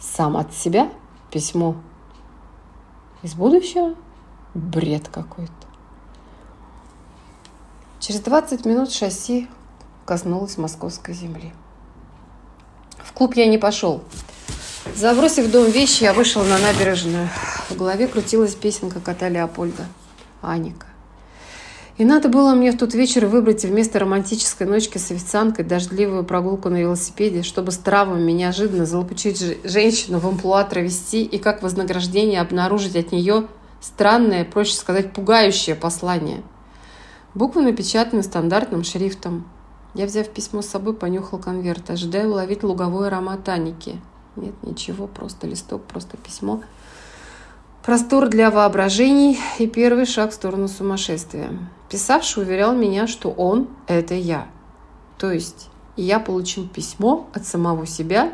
сам 0.00 0.36
от 0.36 0.52
себя? 0.54 0.90
Письмо 1.30 1.76
из 3.22 3.34
будущего? 3.34 3.94
Бред 4.54 5.08
какой-то. 5.08 5.52
Через 8.00 8.20
20 8.20 8.64
минут 8.64 8.90
шасси 8.90 9.48
коснулось 10.04 10.56
московской 10.56 11.14
земли. 11.14 11.52
В 12.98 13.12
клуб 13.12 13.34
я 13.34 13.46
не 13.46 13.58
пошел. 13.58 14.02
Забросив 14.96 15.50
дом 15.50 15.70
вещи, 15.70 16.04
я 16.04 16.12
вышел 16.12 16.42
на 16.42 16.58
набережную. 16.58 17.28
В 17.68 17.76
голове 17.76 18.08
крутилась 18.08 18.54
песенка 18.54 19.00
кота 19.00 19.28
Леопольда 19.28 19.86
«Аника». 20.42 20.87
И 21.98 22.04
надо 22.04 22.28
было 22.28 22.54
мне 22.54 22.70
в 22.70 22.78
тот 22.78 22.94
вечер 22.94 23.26
выбрать 23.26 23.64
вместо 23.64 23.98
романтической 23.98 24.68
ночки 24.68 24.98
с 24.98 25.10
официанткой 25.10 25.64
дождливую 25.64 26.22
прогулку 26.24 26.68
на 26.68 26.76
велосипеде, 26.76 27.42
чтобы 27.42 27.72
с 27.72 27.76
травмами 27.76 28.30
неожиданно 28.30 28.86
залопучить 28.86 29.58
женщину 29.64 30.20
в 30.20 30.26
амплуа 30.28 30.62
травести 30.62 31.24
и 31.24 31.38
как 31.38 31.60
вознаграждение 31.60 32.40
обнаружить 32.40 32.94
от 32.94 33.10
нее 33.10 33.48
странное, 33.80 34.44
проще 34.44 34.74
сказать, 34.74 35.12
пугающее 35.12 35.74
послание. 35.74 36.42
Буквы 37.34 37.62
напечатаны 37.62 38.22
стандартным 38.22 38.84
шрифтом. 38.84 39.48
Я, 39.94 40.06
взяв 40.06 40.28
письмо 40.28 40.62
с 40.62 40.68
собой, 40.68 40.94
понюхал 40.94 41.40
конверт, 41.40 41.90
ожидая 41.90 42.28
уловить 42.28 42.62
луговой 42.62 43.08
аромат 43.08 43.48
Аники– 43.48 44.00
нет 44.38 44.54
ничего, 44.62 45.06
просто 45.06 45.46
листок, 45.46 45.82
просто 45.82 46.16
письмо. 46.16 46.62
Простор 47.82 48.28
для 48.28 48.50
воображений 48.50 49.38
и 49.58 49.66
первый 49.66 50.04
шаг 50.04 50.32
в 50.32 50.34
сторону 50.34 50.68
сумасшествия. 50.68 51.50
Писавший 51.88 52.42
уверял 52.42 52.74
меня, 52.74 53.06
что 53.06 53.30
он– 53.30 53.68
это 53.86 54.14
я. 54.14 54.46
То 55.16 55.30
есть 55.32 55.70
я 55.96 56.20
получил 56.20 56.68
письмо 56.68 57.28
от 57.32 57.46
самого 57.46 57.86
себя 57.86 58.32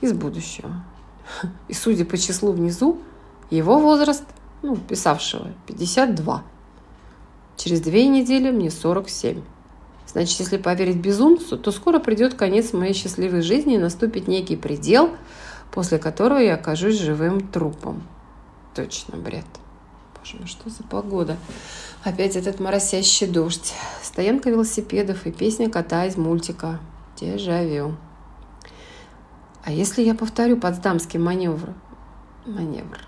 из 0.00 0.12
будущего. 0.12 0.84
И 1.68 1.74
судя 1.74 2.04
по 2.04 2.16
числу 2.16 2.52
внизу, 2.52 2.98
его 3.50 3.78
возраст, 3.78 4.24
ну, 4.62 4.76
писавшего, 4.76 5.48
52. 5.66 6.44
Через 7.56 7.80
две 7.80 8.06
недели 8.06 8.50
мне 8.50 8.70
47. 8.70 9.42
Значит, 10.06 10.40
если 10.40 10.56
поверить 10.58 10.96
безумцу, 10.96 11.58
то 11.58 11.72
скоро 11.72 11.98
придет 11.98 12.34
конец 12.34 12.72
моей 12.72 12.94
счастливой 12.94 13.42
жизни 13.42 13.74
и 13.74 13.78
наступит 13.78 14.28
некий 14.28 14.56
предел, 14.56 15.10
после 15.72 15.98
которого 15.98 16.38
я 16.38 16.54
окажусь 16.54 16.98
живым 16.98 17.40
трупом. 17.48 18.02
Точно 18.84 19.18
бред. 19.18 19.44
Боже 20.18 20.36
мой, 20.38 20.46
что 20.46 20.70
за 20.70 20.82
погода? 20.82 21.36
Опять 22.02 22.34
этот 22.34 22.60
моросящий 22.60 23.26
дождь, 23.26 23.74
стоянка 24.02 24.48
велосипедов 24.48 25.26
и 25.26 25.32
песня 25.32 25.68
кота 25.68 26.06
из 26.06 26.16
мультика 26.16 26.80
«Дежавю». 27.20 27.96
А 29.62 29.70
если 29.70 30.00
я 30.02 30.14
повторю 30.14 30.56
потсдамский 30.56 31.18
маневр? 31.18 31.74
Маневр. 32.46 33.00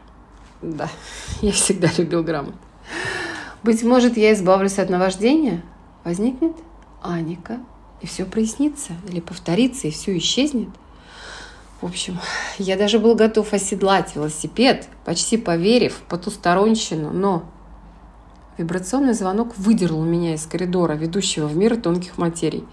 Да, 0.60 0.90
я 1.40 1.52
всегда 1.52 1.88
любил 1.96 2.22
грамоту. 2.22 2.58
Быть 3.62 3.82
может, 3.82 4.18
я 4.18 4.34
избавлюсь 4.34 4.78
от 4.78 4.90
наваждения? 4.90 5.62
Возникнет 6.04 6.54
Аника, 7.00 7.60
и 8.02 8.06
все 8.06 8.26
прояснится, 8.26 8.92
или 9.08 9.20
повторится, 9.20 9.88
и 9.88 9.90
все 9.90 10.18
исчезнет. 10.18 10.68
В 11.82 11.86
общем, 11.86 12.20
я 12.58 12.76
даже 12.76 13.00
был 13.00 13.16
готов 13.16 13.52
оседлать 13.52 14.14
велосипед, 14.14 14.86
почти 15.04 15.36
поверив 15.36 15.94
в 15.96 16.02
потусторонщину, 16.02 17.10
но 17.10 17.42
вибрационный 18.56 19.14
звонок 19.14 19.58
выдернул 19.58 20.04
меня 20.04 20.34
из 20.34 20.46
коридора, 20.46 20.92
ведущего 20.92 21.48
в 21.48 21.56
мир 21.56 21.76
тонких 21.76 22.18
материй. 22.18 22.64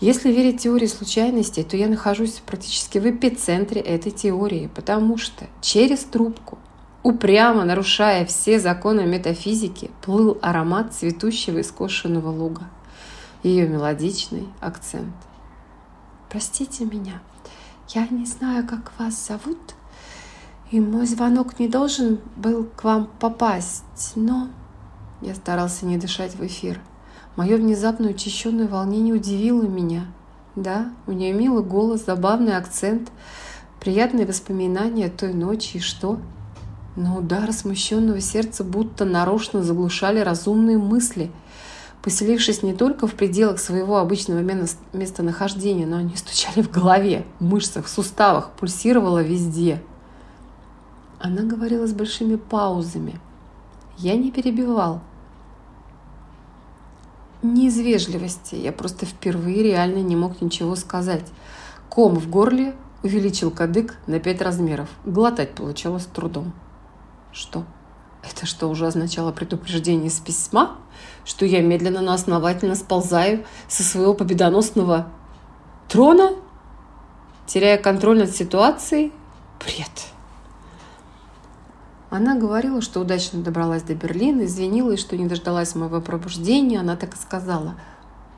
Если 0.00 0.32
верить 0.32 0.62
теории 0.62 0.86
случайностей, 0.86 1.64
то 1.64 1.76
я 1.76 1.86
нахожусь 1.86 2.40
практически 2.46 2.96
в 2.96 3.06
эпицентре 3.06 3.82
этой 3.82 4.10
теории, 4.10 4.70
потому 4.74 5.18
что 5.18 5.44
через 5.60 6.00
трубку, 6.00 6.56
упрямо 7.02 7.66
нарушая 7.66 8.24
все 8.24 8.58
законы 8.58 9.04
метафизики, 9.04 9.90
плыл 10.00 10.38
аромат 10.40 10.94
цветущего 10.94 11.58
и 11.58 11.62
скошенного 11.62 12.30
луга. 12.30 12.70
Ее 13.42 13.68
мелодичный 13.68 14.48
акцент. 14.62 15.14
«Простите 16.30 16.86
меня, 16.86 17.20
я 17.88 18.06
не 18.08 18.26
знаю, 18.26 18.66
как 18.66 18.92
вас 18.98 19.26
зовут, 19.26 19.74
и 20.70 20.80
мой 20.80 21.06
звонок 21.06 21.58
не 21.58 21.68
должен 21.68 22.18
был 22.36 22.64
к 22.64 22.84
вам 22.84 23.08
попасть, 23.18 24.12
но...» 24.16 24.48
Я 25.20 25.34
старался 25.34 25.86
не 25.86 25.96
дышать 25.96 26.34
в 26.34 26.44
эфир– 26.44 26.80
Мое 27.36 27.56
внезапное 27.56 28.10
учащенное 28.10 28.68
волнение 28.68 29.14
удивило 29.14 29.62
меня. 29.62 30.06
Да, 30.54 30.92
у 31.08 31.12
нее 31.12 31.32
милый 31.32 31.64
голос, 31.64 32.04
забавный 32.06 32.56
акцент, 32.56 33.10
приятные 33.80 34.24
воспоминания 34.24 35.08
той 35.08 35.34
ночи 35.34 35.78
и 35.78 35.80
что? 35.80 36.20
Но 36.94 37.16
удары 37.16 37.52
смущенного 37.52 38.20
сердца 38.20 38.62
будто 38.62 39.04
нарочно 39.04 39.64
заглушали 39.64 40.20
разумные 40.20 40.78
мысли, 40.78 41.32
поселившись 42.04 42.62
не 42.62 42.72
только 42.72 43.08
в 43.08 43.14
пределах 43.14 43.58
своего 43.58 43.98
обычного 43.98 44.40
местонахождения, 44.92 45.86
но 45.86 45.96
они 45.96 46.14
стучали 46.14 46.62
в 46.62 46.70
голове, 46.70 47.26
в 47.40 47.44
мышцах, 47.44 47.86
в 47.86 47.88
суставах, 47.88 48.50
пульсировало 48.52 49.22
везде. 49.22 49.82
Она 51.18 51.42
говорила 51.42 51.86
с 51.86 51.92
большими 51.92 52.36
паузами. 52.36 53.18
Я 53.96 54.16
не 54.16 54.30
перебивал– 54.30 55.00
не 57.44 57.66
из 57.66 57.78
вежливости, 57.78 58.54
я 58.54 58.72
просто 58.72 59.04
впервые 59.04 59.62
реально 59.62 59.98
не 59.98 60.16
мог 60.16 60.40
ничего 60.40 60.74
сказать. 60.76 61.26
Ком 61.90 62.16
в 62.16 62.30
горле 62.30 62.74
увеличил 63.02 63.50
кадык 63.50 63.98
на 64.06 64.18
пять 64.18 64.40
размеров. 64.40 64.88
Глотать 65.04 65.54
получалось 65.54 66.06
трудом. 66.06 66.54
Что? 67.32 67.64
Это 68.22 68.46
что, 68.46 68.68
уже 68.68 68.86
означало 68.86 69.30
предупреждение 69.30 70.06
из 70.06 70.18
письма? 70.20 70.78
Что 71.24 71.46
я 71.46 71.62
медленно, 71.62 72.00
но 72.00 72.12
основательно 72.12 72.74
сползаю 72.74 73.44
со 73.68 73.82
своего 73.82 74.14
победоносного 74.14 75.08
трона? 75.88 76.32
Теряя 77.46 77.78
контроль 77.78 78.18
над 78.18 78.34
ситуацией? 78.34 79.12
Бред. 79.58 79.90
Она 82.10 82.36
говорила, 82.36 82.80
что 82.80 83.00
удачно 83.00 83.42
добралась 83.42 83.82
до 83.82 83.94
Берлина, 83.94 84.44
извинилась, 84.44 85.00
что 85.00 85.16
не 85.16 85.26
дождалась 85.26 85.74
моего 85.74 86.00
пробуждения. 86.00 86.78
Она 86.78 86.96
так 86.96 87.14
и 87.14 87.18
сказала. 87.18 87.74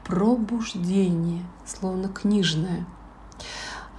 Пробуждение, 0.04 1.44
словно 1.66 2.08
книжное. 2.08 2.86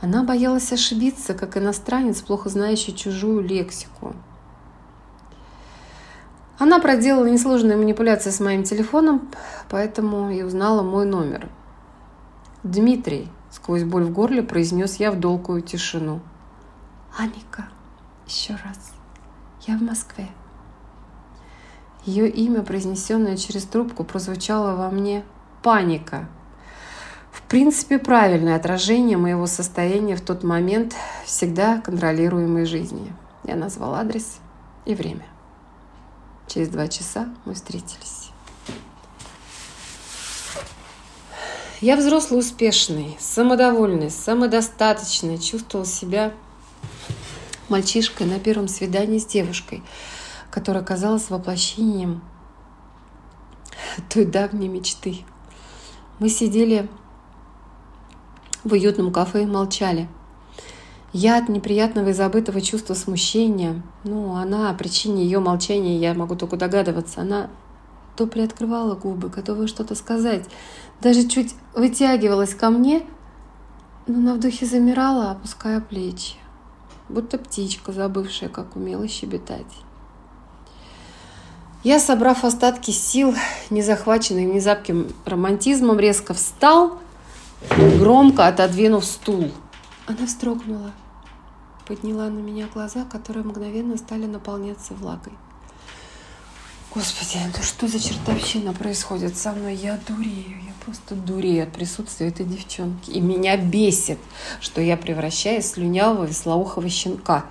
Она 0.02 0.24
боялась 0.24 0.72
ошибиться, 0.72 1.34
как 1.34 1.58
иностранец, 1.58 2.22
плохо 2.22 2.50
знающий 2.50 2.96
чужую 2.96 3.42
лексику. 3.42 4.16
Она 6.60 6.80
проделала 6.80 7.26
несложные 7.26 7.78
манипуляции 7.78 8.32
с 8.32 8.40
моим 8.40 8.64
телефоном, 8.64 9.30
поэтому 9.70 10.32
и 10.32 10.42
узнала 10.42 10.82
мой 10.82 11.06
номер. 11.06 11.48
«Дмитрий»,— 12.64 13.30
сквозь 13.52 13.84
боль 13.84 14.06
в 14.06 14.12
горле 14.12 14.42
произнес 14.42 14.96
я 14.96 15.12
в 15.12 15.20
долгую 15.20 15.62
тишину. 15.62 16.20
«Аника, 17.18 17.68
еще 18.26 18.54
раз». 18.64 18.94
Я 19.68 19.78
в 19.78 19.82
Москве. 19.82 20.30
Ее 22.06 22.30
имя, 22.30 22.64
произнесенное 22.64 23.36
через 23.36 23.66
трубку, 23.66 24.06
прозвучало 24.06 24.76
во 24.76 24.90
мне 24.90 25.26
паника. 25.62 26.30
В 27.32 27.42
принципе, 27.42 28.00
правильное 28.00 28.56
отражение 28.56 29.18
моего 29.18 29.46
состояния 29.46 30.16
в 30.16 30.22
тот 30.22 30.44
момент 30.44 30.96
всегда 31.26 31.82
контролируемой 31.82 32.66
жизни. 32.66 33.14
Я 33.44 33.58
назвал 33.58 33.96
адрес 33.96 34.40
и 34.86 34.96
время. 34.96 35.26
Через 36.48 36.70
два 36.70 36.88
часа 36.88 37.30
мы 37.46 37.54
встретились. 37.54 38.32
Я 41.80 41.96
взрослый, 41.96 42.40
успешный, 42.40 43.16
самодовольный, 43.20 44.10
самодостаточный, 44.10 45.38
чувствовал 45.38 45.86
себя 45.86 46.34
мальчишкой 47.70 48.26
на 48.26 48.40
первом 48.40 48.68
свидании 48.68 49.20
с 49.20 49.26
девушкой, 49.26 49.84
которая 50.50 50.84
казалась 50.84 51.30
воплощением 51.30 52.24
той 54.10 54.26
давней 54.26 54.68
мечты. 54.68 55.24
Мы 56.18 56.30
сидели 56.30 56.90
в 58.64 58.74
уютном 58.74 59.12
кафе 59.12 59.44
и 59.44 59.46
молчали. 59.46 60.08
Я 61.14 61.38
от 61.38 61.50
неприятного 61.50 62.10
и 62.10 62.14
забытого 62.14 62.62
чувства 62.62 62.94
смущения, 62.94 63.82
ну, 64.04 64.36
она, 64.36 64.70
о 64.70 64.74
причине 64.74 65.24
ее 65.24 65.40
молчания 65.40 65.98
я 65.98 66.14
могу 66.14 66.36
только 66.36 66.58
догадываться, 66.58 67.22
она 67.22 67.50
то 68.16 68.28
приоткрывала 68.28 68.96
губы, 68.96 69.30
готовая 69.30 69.68
что-то 69.68 69.96
сказать, 69.96 70.46
даже 71.02 71.28
чуть 71.28 71.56
вытягивалась 71.74 72.56
ко 72.56 72.70
мне, 72.70 73.04
но 74.06 74.18
на 74.18 74.34
вдохе 74.34 74.66
замирала, 74.66 75.32
опуская 75.32 75.80
плечи 75.80 76.36
будто 77.10 77.38
птичка, 77.38 77.92
забывшая, 77.92 78.50
как 78.50 78.76
умела 78.76 79.08
щебетать. 79.08 79.66
Я, 81.84 82.00
собрав 82.00 82.44
остатки 82.44 82.92
сил, 82.92 83.34
не 83.70 83.82
захваченный 83.82 84.46
незапким 84.46 85.08
романтизмом, 85.26 86.00
резко 86.00 86.34
встал, 86.34 87.00
громко 88.00 88.48
отодвинув 88.48 89.06
стул. 89.06 89.52
Она 90.08 90.26
вздрогнула, 90.26 90.94
подняла 91.86 92.30
на 92.30 92.40
меня 92.40 92.68
глаза, 92.74 93.04
которые 93.04 93.44
мгновенно 93.44 93.98
стали 93.98 94.26
наполняться 94.26 94.94
влагой. 94.94 95.34
Господи, 96.96 97.38
ну 97.46 97.62
что 97.62 97.90
за 97.90 98.00
чертовщина 98.00 98.72
происходит 98.72 99.36
со 99.36 99.52
мной? 99.52 99.76
Я 99.76 100.00
дурею, 100.08 100.64
я 100.64 100.72
просто 100.86 101.14
дурею 101.14 101.64
от 101.64 101.74
присутствия 101.74 102.30
этой 102.30 102.46
девчонки. 102.46 103.12
И 103.12 103.20
меня 103.20 103.58
бесит, 103.58 104.20
что 104.62 104.80
я 104.80 104.96
превращаюсь 104.96 105.66
в 105.66 105.74
слюнявого 105.74 106.24
веслоухого 106.24 106.88
щенка. 106.88 107.46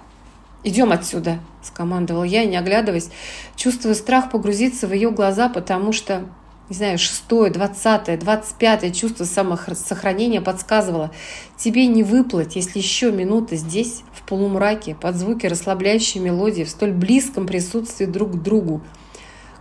«Идем 0.65 0.93
отсюда!»– 0.93 1.41
скомандовал 1.63 2.25
я, 2.25 2.47
не 2.47 2.57
оглядываясь, 2.57 3.11
чувствуя 3.55 3.93
страх 3.93 4.31
погрузиться 4.31 4.89
в 4.89 4.95
ее 4.95 5.11
глаза, 5.11 5.51
потому 5.51 5.93
что, 5.93 6.27
не 6.69 6.77
знаю, 6.77 6.99
шестое, 6.99 7.51
двадцатое, 7.51 8.17
двадцать 8.17 8.57
пятое 8.57 8.91
чувство 8.91 9.25
самосохранения 9.25 10.41
подсказывало, 10.41 11.11
тебе 11.57 11.87
не 11.87 12.03
выплыть, 12.03 12.57
если 12.57 12.79
еще 12.79 13.13
минута 13.13 13.57
здесь, 13.57 14.03
в 14.13 14.23
полумраке, 14.23 14.95
под 14.95 15.17
звуки 15.17 15.47
расслабляющей 15.47 16.21
мелодии, 16.21 16.65
в 16.65 16.71
столь 16.71 16.93
близком 16.93 17.47
присутствии 17.47 18.07
друг 18.07 18.33
к 18.33 18.43
другу– 18.43 18.83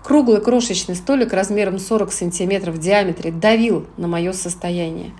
Круглый 0.06 0.40
крошечный 0.40 0.94
столик 0.94 1.34
размером 1.34 1.80
40 1.80 2.14
сантиметров 2.14 2.76
в 2.76 2.78
диаметре 2.78 3.32
давил 3.32 3.88
на 3.98 4.08
мое 4.08 4.34
состояние. 4.34 5.12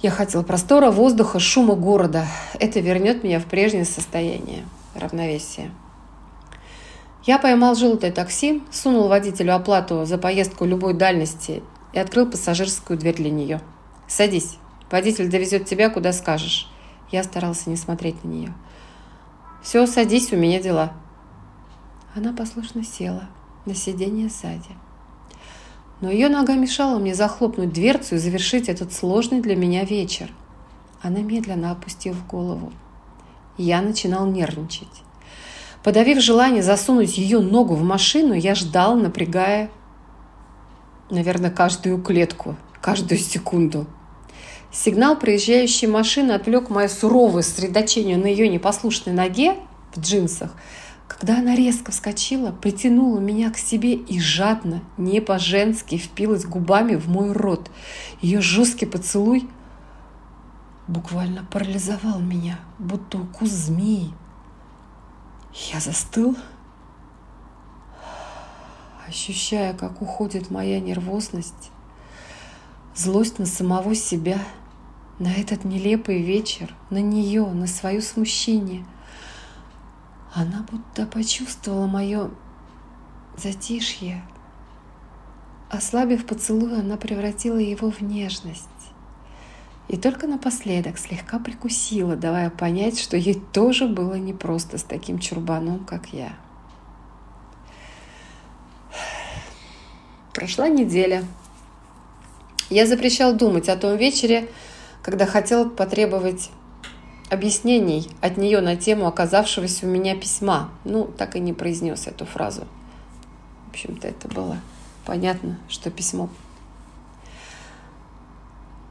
Я 0.00 0.12
хотел 0.12 0.44
простора, 0.44 0.92
воздуха, 0.92 1.40
шума 1.40 1.74
города. 1.74 2.24
Это 2.60 2.78
вернет 2.78 3.24
меня 3.24 3.40
в 3.40 3.46
прежнее 3.46 3.84
состояние, 3.84 4.64
равновесие. 4.94 5.72
Я 7.24 7.38
поймал 7.38 7.74
желтое 7.74 8.12
такси, 8.12 8.62
сунул 8.70 9.08
водителю 9.08 9.54
оплату 9.54 10.06
за 10.06 10.16
поездку 10.16 10.64
любой 10.64 10.94
дальности 10.94 11.62
и 11.92 11.98
открыл 11.98 12.26
пассажирскую 12.26 12.98
дверь 12.98 13.16
для 13.16 13.30
нее. 13.30 13.60
«Садись, 14.08 14.56
водитель 14.90 15.28
довезет 15.28 15.66
тебя, 15.66 15.90
куда 15.90 16.12
скажешь». 16.12 16.70
Я 17.10 17.22
старался 17.22 17.68
не 17.68 17.76
смотреть 17.76 18.24
на 18.24 18.28
нее. 18.28 18.54
«Все, 19.62 19.86
садись, 19.86 20.32
у 20.32 20.36
меня 20.36 20.60
дела». 20.60 20.94
Она 22.14 22.32
послушно 22.32 22.82
села 22.84 23.28
на 23.66 23.74
сиденье 23.74 24.28
сзади. 24.28 24.74
Но 26.00 26.10
ее 26.10 26.28
нога 26.28 26.54
мешала 26.54 26.98
мне 26.98 27.14
захлопнуть 27.14 27.72
дверцу 27.72 28.14
и 28.14 28.18
завершить 28.18 28.68
этот 28.68 28.92
сложный 28.92 29.40
для 29.40 29.54
меня 29.54 29.84
вечер. 29.84 30.30
Она 31.02 31.20
медленно 31.20 31.70
опустила 31.70 32.16
голову. 32.28 32.72
Я 33.58 33.82
начинал 33.82 34.26
нервничать. 34.26 35.02
Подавив 35.82 36.20
желание 36.20 36.62
засунуть 36.62 37.16
ее 37.16 37.40
ногу 37.40 37.74
в 37.74 37.82
машину, 37.82 38.34
я 38.34 38.54
ждал, 38.54 38.96
напрягая, 38.96 39.70
наверное, 41.10 41.50
каждую 41.50 42.02
клетку, 42.02 42.56
каждую 42.80 43.18
секунду. 43.18 43.86
Сигнал 44.72 45.16
проезжающей 45.16 45.88
машины 45.88 46.32
отвлек 46.32 46.70
мое 46.70 46.88
суровое 46.88 47.42
сосредоточение 47.42 48.16
на 48.16 48.26
ее 48.26 48.48
непослушной 48.48 49.14
ноге 49.14 49.56
в 49.94 50.00
джинсах– 50.00 50.54
когда 51.10 51.38
она 51.38 51.56
резко 51.56 51.90
вскочила, 51.90 52.52
притянула 52.52 53.18
меня 53.18 53.50
к 53.50 53.58
себе 53.58 53.94
и 53.94 54.20
жадно, 54.20 54.80
не 54.96 55.20
по-женски, 55.20 55.98
впилась 55.98 56.44
губами 56.44 56.94
в 56.94 57.08
мой 57.08 57.32
рот. 57.32 57.68
Ее 58.22 58.40
жесткий 58.40 58.86
поцелуй 58.86 59.48
буквально 60.86 61.44
парализовал 61.50 62.20
меня, 62.20 62.60
будто 62.78 63.18
укус 63.18 63.50
змеи. 63.50 64.12
Я 65.52 65.80
застыл, 65.80 66.36
ощущая, 69.08 69.74
как 69.74 70.00
уходит 70.02 70.50
моя 70.50 70.80
нервозность, 70.80 71.70
Злость 72.94 73.38
на 73.38 73.46
самого 73.46 73.94
себя, 73.94 74.38
на 75.18 75.32
этот 75.32 75.64
нелепый 75.64 76.22
вечер, 76.22 76.74
на 76.90 77.00
нее, 77.00 77.46
на 77.46 77.66
свое 77.66 78.02
смущение. 78.02 78.84
Она 80.34 80.66
будто 80.70 81.06
почувствовала 81.06 81.86
мое 81.86 82.30
затишье. 83.36 84.22
Ослабив 85.70 86.26
поцелуй, 86.26 86.78
она 86.78 86.96
превратила 86.96 87.58
его 87.58 87.90
в 87.90 88.00
нежность. 88.00 88.68
И 89.90 89.96
только 89.96 90.28
напоследок 90.28 90.98
слегка 90.98 91.40
прикусила, 91.40 92.14
давая 92.14 92.48
понять, 92.48 92.96
что 92.96 93.16
ей 93.16 93.34
тоже 93.34 93.88
было 93.88 94.14
непросто 94.14 94.78
с 94.78 94.84
таким 94.84 95.18
чурбаном, 95.18 95.84
как 95.84 96.12
я. 96.12 96.32
Прошла 100.32 100.68
неделя. 100.68 101.24
Я 102.68 102.86
запрещал 102.86 103.34
думать 103.34 103.68
о 103.68 103.76
том 103.76 103.96
вечере, 103.96 104.48
когда 105.02 105.26
хотел 105.26 105.68
потребовать 105.68 106.50
объяснений 107.28 108.08
от 108.20 108.36
нее 108.36 108.60
на 108.60 108.76
тему 108.76 109.08
оказавшегося 109.08 109.86
у 109.86 109.88
меня 109.88 110.14
письма. 110.14 110.70
Ну, 110.84 111.06
так 111.06 111.34
и 111.34 111.40
не 111.40 111.52
произнес 111.52 112.06
эту 112.06 112.26
фразу. 112.26 112.64
В 113.66 113.70
общем-то, 113.70 114.06
это 114.06 114.28
было 114.28 114.60
понятно, 115.04 115.58
что 115.68 115.90
письмо 115.90 116.28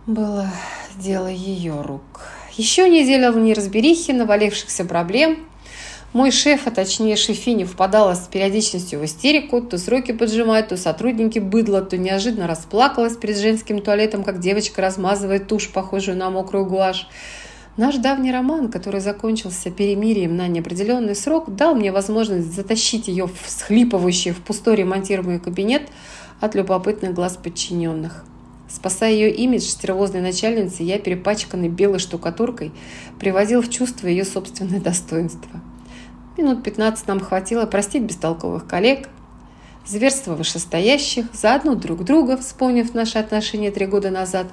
было 0.09 0.49
дело 0.97 1.28
ее 1.28 1.82
рук. 1.82 2.21
Еще 2.54 2.89
неделя 2.89 3.32
в 3.32 3.38
неразберихе, 3.38 4.13
навалившихся 4.13 4.86
проблем. 4.86 5.39
Мой 6.12 6.32
шеф, 6.32 6.65
а 6.65 6.71
точнее 6.71 7.15
шефиня, 7.15 7.65
впадала 7.65 8.15
с 8.15 8.28
периодичностью 8.28 8.99
в 8.99 9.06
истерику, 9.06 9.62
то 9.62 9.78
сроки 9.78 10.12
поджимает, 10.12 10.69
то 10.69 10.78
сотрудники 10.78 11.38
быдло, 11.38 11.82
то 11.82 11.97
неожиданно 11.97 12.47
расплакалась 12.47 13.15
перед 13.15 13.38
женским 13.38 13.80
туалетом, 13.80 14.23
как 14.23 14.39
девочка 14.39 14.82
размазывает 14.82 15.47
тушь, 15.47 15.69
похожую 15.69 16.17
на 16.17 16.32
мокрую 16.32 16.65
гуашь. 16.65 17.08
Наш 17.78 17.95
давний 17.95 18.32
роман, 18.32 18.69
который 18.69 18.99
закончился 18.99 19.69
перемирием 19.71 20.36
на 20.36 20.47
неопределенный 20.47 21.15
срок, 21.15 21.56
дал 21.56 21.75
мне 21.75 21.91
возможность 21.91 22.54
затащить 22.54 23.08
ее 23.08 23.28
в 23.28 23.49
схлипывающий 23.49 24.32
в 24.32 24.41
пустой 24.41 24.75
ремонтируемый 24.75 25.39
кабинет 25.39 25.84
от 26.41 26.56
любопытных 26.56 27.13
глаз 27.13 27.38
подчиненных. 27.38 28.25
Спасая 28.69 29.12
ее 29.13 29.32
имидж 29.32 29.63
стервозной 29.63 30.21
начальницы, 30.21 30.84
я, 30.84 30.99
перепачканный 30.99 31.69
белой 31.69 31.97
штукатуркой, 31.97 32.71
приводил 33.19 33.62
в 33.62 33.69
чувство 33.69 34.08
ее 34.08 34.23
собственное 34.23 34.79
достоинство. 34.79 35.60
Минут 36.38 36.63
15 36.63 37.08
нам 37.08 37.19
хватило 37.19 37.65
простить 37.65 38.03
бестолковых 38.03 38.67
коллег, 38.67 39.10
зверства 39.86 40.36
вышестоящих, 40.36 41.25
заодно 41.34 41.73
друг 41.73 42.03
друга, 42.03 42.38
вспомнив 42.38 42.93
наши 42.93 43.17
отношения 43.17 43.71
три 43.71 43.88
года 43.88 44.12
назад, 44.12 44.47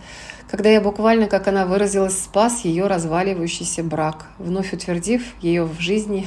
когда 0.51 0.71
я 0.71 0.81
буквально, 0.81 1.27
как 1.27 1.47
она 1.47 1.67
выразилась, 1.67 2.19
спас 2.19 2.65
ее 2.65 2.87
разваливающийся 2.87 3.85
брак, 3.85 4.29
вновь 4.39 4.73
утвердив 4.73 5.23
ее 5.43 5.65
в 5.65 5.79
жизни 5.79 6.27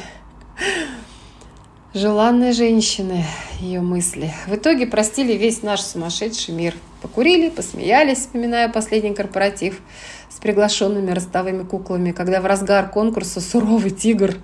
желанной 1.93 2.53
женщины, 2.53 3.25
ее 3.59 3.81
мысли. 3.81 4.31
В 4.47 4.55
итоге 4.55 4.85
простили 4.85 5.33
весь 5.33 5.63
наш 5.63 5.81
сумасшедший 5.81 6.53
мир. 6.53 6.75
Покурили, 7.01 7.49
посмеялись, 7.49 8.19
вспоминая 8.19 8.69
последний 8.69 9.13
корпоратив 9.13 9.81
с 10.29 10.39
приглашенными 10.39 11.11
ростовыми 11.11 11.63
куклами, 11.63 12.11
когда 12.11 12.41
в 12.41 12.45
разгар 12.45 12.89
конкурса 12.89 13.41
суровый 13.41 13.91
тигр 13.91 14.35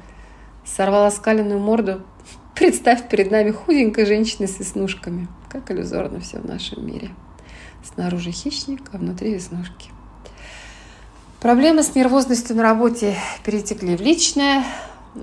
сорвал 0.66 1.06
оскаленную 1.06 1.60
морду. 1.60 2.02
Представь 2.56 3.08
перед 3.10 3.30
нами 3.30 3.52
худенькой 3.52 4.06
женщины 4.06 4.48
с 4.48 4.60
веснушками. 4.60 5.28
Как 5.50 5.70
иллюзорно 5.70 6.20
все 6.20 6.40
в 6.40 6.46
нашем 6.46 6.86
мире. 6.86 7.12
Снаружи 7.84 8.32
хищник, 8.32 8.82
а 8.92 8.98
внутри 8.98 9.34
веснушки. 9.34 9.92
Проблемы 11.40 11.84
с 11.84 11.94
нервозностью 11.94 12.56
на 12.56 12.64
работе 12.64 13.16
перетекли 13.44 13.96
в 13.96 14.02
личное. 14.02 14.64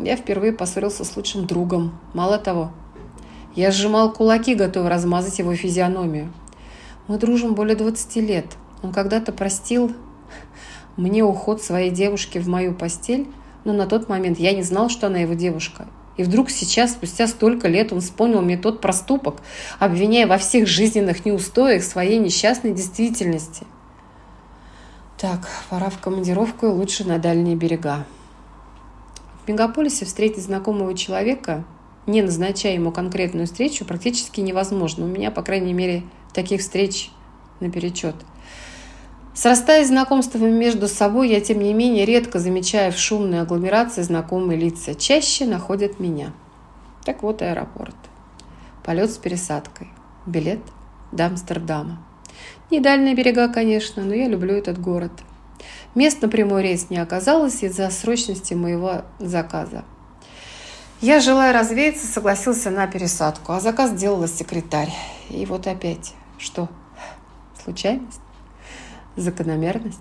Я 0.01 0.17
впервые 0.17 0.53
поссорился 0.53 1.05
с 1.05 1.17
лучшим 1.17 1.47
другом. 1.47 1.99
Мало 2.15 2.39
того, 2.39 2.73
я 3.55 3.71
сжимал 3.71 4.13
кулаки, 4.13 4.55
готов 4.55 4.89
размазать 4.89 5.39
его 5.39 5.55
физиономию. 5.55 6.33
Мы 7.09 7.19
дружим 7.19 7.55
более 7.55 7.77
20 7.77 8.17
лет. 8.17 8.47
Он 8.83 8.93
когда-то 8.93 9.33
простил 9.33 9.93
мне 10.97 11.23
уход 11.23 11.63
своей 11.63 11.91
девушки 11.91 12.39
в 12.39 12.49
мою 12.49 12.75
постель, 12.75 13.29
но 13.65 13.73
на 13.73 13.87
тот 13.87 14.09
момент 14.09 14.39
я 14.39 14.53
не 14.53 14.63
знал, 14.63 14.89
что 14.89 15.09
она 15.09 15.19
его 15.19 15.35
девушка. 15.35 15.87
И 16.17 16.23
вдруг 16.23 16.51
сейчас, 16.51 16.93
спустя 16.93 17.27
столько 17.27 17.69
лет, 17.69 17.93
он 17.93 18.01
вспомнил 18.01 18.43
мне 18.43 18.57
тот 18.57 18.81
проступок, 18.81 19.43
обвиняя 19.79 20.27
во 20.27 20.39
всех 20.39 20.67
жизненных 20.67 21.25
неустоях 21.25 21.83
своей 21.83 22.19
несчастной 22.19 22.73
действительности. 22.73 23.67
Так, 25.19 25.49
пора 25.71 25.89
в 25.89 25.99
командировку 25.99 26.67
и 26.67 26.71
лучше 26.71 27.05
на 27.05 27.19
дальние 27.19 27.57
берега. 27.57 28.05
В 29.45 29.49
мегаполисе 29.49 30.05
встретить 30.05 30.45
знакомого 30.45 30.97
человека, 30.97 31.65
не 32.07 32.23
назначая 32.23 32.75
ему 32.75 32.93
конкретную 32.93 33.47
встречу, 33.47 33.85
практически 33.85 34.41
невозможно. 34.41 35.05
У 35.05 35.09
меня, 35.09 35.31
по 35.31 35.43
крайней 35.43 35.73
мере, 35.73 36.03
таких 36.33 36.61
встреч 36.61 37.11
наперечет– 37.61 38.17
Срастаясь 39.35 39.89
знакомствами 39.89 40.51
между 40.51 40.89
собой, 40.89 41.31
я, 41.31 41.41
тем 41.41 41.61
не 41.61 41.73
менее, 41.73 42.05
редко 42.05 42.39
замечаю 42.39 42.93
в 42.93 42.99
шумной 42.99 43.41
агломерации 43.41 44.03
знакомые 44.03 44.61
лица. 44.61 44.95
Чаще 44.95 45.47
находят 45.47 45.99
меня. 45.99 46.33
Так 47.05 47.23
вот 47.23 47.41
аэропорт. 47.41 47.97
Полет 48.85 49.11
с 49.11 49.17
пересадкой. 49.17 49.89
Билет 50.27 50.61
до 51.13 51.27
Амстердама. 51.27 52.05
Не 52.71 52.81
дальние 52.81 53.15
берега, 53.15 53.49
конечно, 53.49 54.05
но 54.05 54.13
я 54.15 54.29
люблю 54.29 54.55
этот 54.55 54.79
город. 54.79 55.13
Мест 55.95 56.23
на 56.23 56.29
прямой 56.29 56.63
рейс 56.63 56.89
не 56.89 56.97
оказалось 56.97 57.63
из-за 57.63 57.91
срочности 57.91 58.55
моего 58.55 59.03
заказа. 59.19 59.85
Я, 61.03 61.21
желая 61.21 61.53
развеяться, 61.53 62.07
согласился 62.07 62.71
на 62.71 62.87
пересадку, 62.87 63.53
а 63.53 63.61
заказ 63.61 63.91
сделала 63.91 64.27
секретарь. 64.27 64.93
И 65.29 65.45
вот 65.45 65.67
опять. 65.67 66.15
Что? 66.39 66.69
Случайность? 67.63 68.21
Закономерность. 69.17 69.99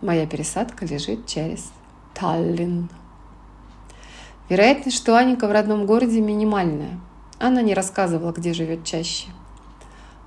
Моя 0.00 0.26
пересадка 0.26 0.86
лежит 0.86 1.26
через 1.26 1.70
Таллин. 2.14 2.88
Вероятность, 4.48 4.96
что 4.96 5.16
Аника 5.16 5.46
в 5.46 5.52
родном 5.52 5.84
городе 5.84 6.22
минимальная. 6.22 6.98
Она 7.38 7.60
не 7.60 7.74
рассказывала, 7.74 8.32
где 8.32 8.54
живет 8.54 8.84
чаще. 8.84 9.26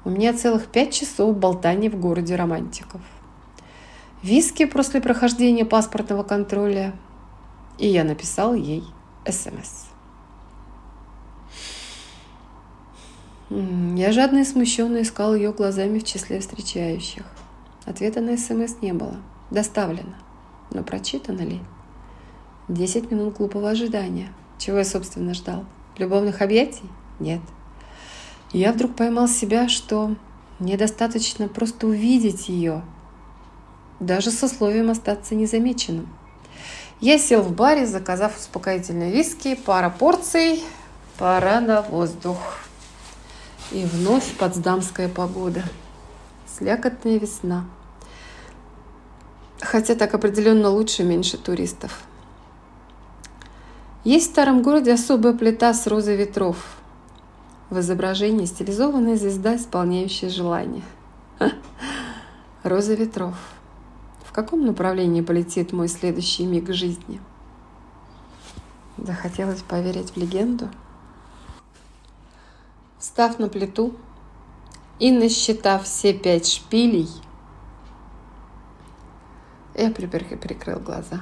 У 0.03 0.11
меня 0.11 0.33
целых 0.33 0.67
пять 0.67 0.93
часов 0.93 1.35
болтания 1.37 1.89
в 1.89 1.99
городе 1.99 2.35
романтиков. 2.35 3.01
Виски 4.23 4.65
после 4.65 5.01
прохождения 5.01 5.65
паспортного 5.65 6.21
контроля. 6.21 6.93
И 7.79 7.87
я 7.87 8.03
написал 8.03 8.53
ей 8.53 8.83
СМС. 9.27 9.85
Я 13.49 14.11
жадно 14.11 14.39
и 14.39 14.45
смущенно 14.45 15.01
искал 15.01 15.33
ее 15.33 15.51
глазами 15.51 15.97
в 15.97 16.03
числе 16.03 16.39
встречающих. 16.39 17.23
Ответа 17.85 18.21
на 18.21 18.37
СМС 18.37 18.75
не 18.81 18.93
было. 18.93 19.17
Доставлено. 19.49 20.13
Но 20.69 20.83
прочитано 20.83 21.41
ли? 21.41 21.59
Десять 22.67 23.09
минут 23.09 23.37
глупого 23.37 23.71
ожидания. 23.71 24.31
Чего 24.59 24.77
я, 24.77 24.85
собственно, 24.85 25.33
ждал? 25.33 25.65
Любовных 25.97 26.41
объятий? 26.41 26.89
Нет. 27.19 27.41
я 28.53 28.71
вдруг 28.71 28.95
поймал 28.95 29.27
себя, 29.27 29.67
что 29.67 30.15
мне 30.59 30.77
достаточно 30.77 31.47
просто 31.47 31.87
увидеть 31.87 32.49
ее, 32.49 32.83
даже 34.01 34.31
с 34.31 34.43
условием 34.43 34.89
остаться 34.89 35.35
незамеченным. 35.35 36.09
Я 36.99 37.17
сел 37.17 37.41
в 37.41 37.53
баре, 37.53 37.85
заказав 37.85 38.37
успокоительные 38.37 39.11
виски, 39.11 39.55
пара 39.55 39.89
порций, 39.89 40.63
пора 41.17 41.61
на 41.61 41.81
воздух. 41.81 42.37
И 43.71 43.85
вновь 43.85 44.35
потсдамская 44.37 45.07
погода 45.07 45.63
слякотная 46.45 47.17
весна. 47.17 47.65
Хотя 49.61 49.95
так 49.95 50.13
определенно 50.13 50.69
лучше 50.69 51.03
меньше 51.03 51.37
туристов. 51.37 52.01
Есть 54.03 54.27
в 54.27 54.31
старом 54.31 54.63
городе 54.63 54.93
особая 54.93 55.33
плита 55.33 55.73
с 55.73 55.85
розой 55.85 56.15
ветров. 56.15 56.57
В 57.69 57.79
изображении 57.79 58.45
стилизованная 58.45 59.15
звезда, 59.15 59.55
исполняющая 59.55 60.29
желание. 60.29 60.83
Роза 62.63 62.95
ветров. 62.95 63.35
В 64.31 64.33
каком 64.33 64.65
направлении 64.65 65.19
полетит 65.19 65.73
мой 65.73 65.89
следующий 65.89 66.45
миг 66.45 66.73
жизни? 66.73 67.19
Захотелось 68.97 69.61
поверить 69.61 70.11
в 70.11 70.17
легенду. 70.17 70.69
Встав 72.97 73.39
на 73.39 73.49
плиту, 73.49 73.93
и 74.99 75.11
насчитав 75.11 75.83
все 75.83 76.13
пять 76.13 76.47
шпилей, 76.47 77.09
я 79.75 79.91
прикрыл 79.91 80.79
глаза. 80.79 81.19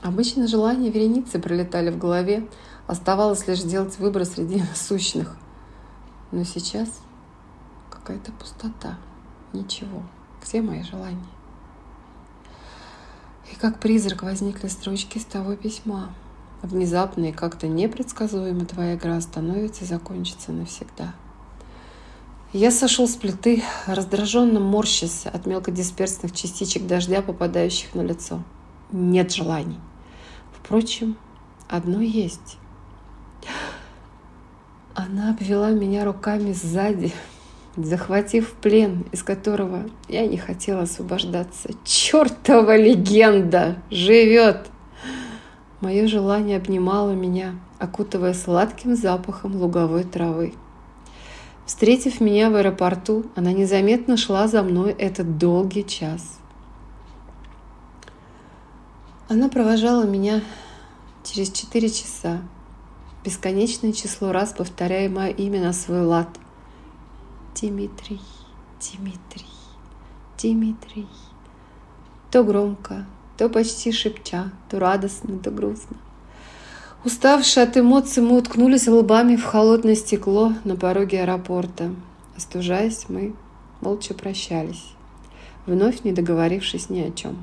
Обычно 0.00 0.46
желания 0.46 0.88
вереницы 0.88 1.38
пролетали 1.38 1.90
в 1.90 1.98
голове, 1.98 2.48
оставалось 2.86 3.46
лишь 3.46 3.60
сделать 3.60 3.98
выбор 3.98 4.24
среди 4.24 4.58
насущных. 4.58 5.36
Но 6.30 6.44
сейчас 6.44 6.88
какая-то 7.90 8.32
пустота, 8.32 8.96
Ничего. 9.52 10.02
Где 10.42 10.62
мои 10.62 10.82
желания? 10.82 11.41
И 13.52 13.54
как 13.54 13.78
призрак 13.78 14.22
возникли 14.22 14.68
строчки 14.68 15.18
с 15.18 15.24
того 15.24 15.54
письма. 15.56 16.14
Внезапно 16.62 17.26
и 17.26 17.32
как-то 17.32 17.68
непредсказуемо 17.68 18.64
твоя 18.64 18.94
игра 18.94 19.20
становится 19.20 19.84
и 19.84 19.86
закончится 19.86 20.52
навсегда. 20.52 21.14
Я 22.52 22.70
сошел 22.70 23.06
с 23.06 23.14
плиты, 23.14 23.62
раздраженно 23.86 24.58
морщась 24.58 25.26
от 25.26 25.46
мелкодисперсных 25.46 26.32
частичек 26.32 26.86
дождя, 26.86 27.20
попадающих 27.20 27.94
на 27.94 28.02
лицо. 28.02 28.42
Нет 28.90 29.32
желаний. 29.32 29.80
Впрочем, 30.52 31.16
одно 31.68 32.00
есть. 32.00 32.58
Она 34.94 35.30
обвела 35.30 35.70
меня 35.70 36.04
руками 36.04 36.52
сзади, 36.52 37.12
захватив 37.76 38.52
плен, 38.54 39.04
из 39.12 39.22
которого 39.22 39.84
я 40.08 40.26
не 40.26 40.36
хотела 40.36 40.82
освобождаться. 40.82 41.70
Чертова 41.84 42.76
легенда 42.76 43.76
живет! 43.90 44.68
Мое 45.80 46.06
желание 46.06 46.58
обнимало 46.58 47.10
меня, 47.10 47.56
окутывая 47.78 48.34
сладким 48.34 48.94
запахом 48.94 49.56
луговой 49.56 50.04
травы. 50.04 50.54
Встретив 51.66 52.20
меня 52.20 52.50
в 52.50 52.56
аэропорту, 52.56 53.24
она 53.34 53.52
незаметно 53.52 54.16
шла 54.16 54.46
за 54.46 54.62
мной 54.62 54.92
этот 54.92 55.38
долгий 55.38 55.84
час. 55.84 56.38
Она 59.28 59.48
провожала 59.48 60.04
меня 60.04 60.42
через 61.24 61.50
четыре 61.50 61.88
часа, 61.88 62.42
бесконечное 63.24 63.92
число 63.92 64.30
раз 64.30 64.52
повторяя 64.52 65.08
мое 65.08 65.30
имя 65.30 65.62
на 65.62 65.72
свой 65.72 66.02
лад. 66.02 66.28
Дмитрий, 67.54 68.20
Дмитрий, 68.80 69.46
Дмитрий. 70.38 71.08
То 72.30 72.44
громко, 72.44 73.06
то 73.36 73.50
почти 73.50 73.92
шепча, 73.92 74.50
то 74.70 74.78
радостно, 74.78 75.38
то 75.38 75.50
грустно. 75.50 75.96
Уставшие 77.04 77.64
от 77.64 77.76
эмоций, 77.76 78.22
мы 78.22 78.38
уткнулись 78.38 78.88
лбами 78.88 79.36
в 79.36 79.44
холодное 79.44 79.96
стекло 79.96 80.54
на 80.64 80.76
пороге 80.76 81.22
аэропорта. 81.22 81.94
Остужаясь, 82.36 83.08
мы 83.08 83.34
молча 83.82 84.14
прощались, 84.14 84.94
вновь 85.66 86.04
не 86.04 86.12
договорившись 86.12 86.88
ни 86.88 87.00
о 87.00 87.10
чем. 87.10 87.36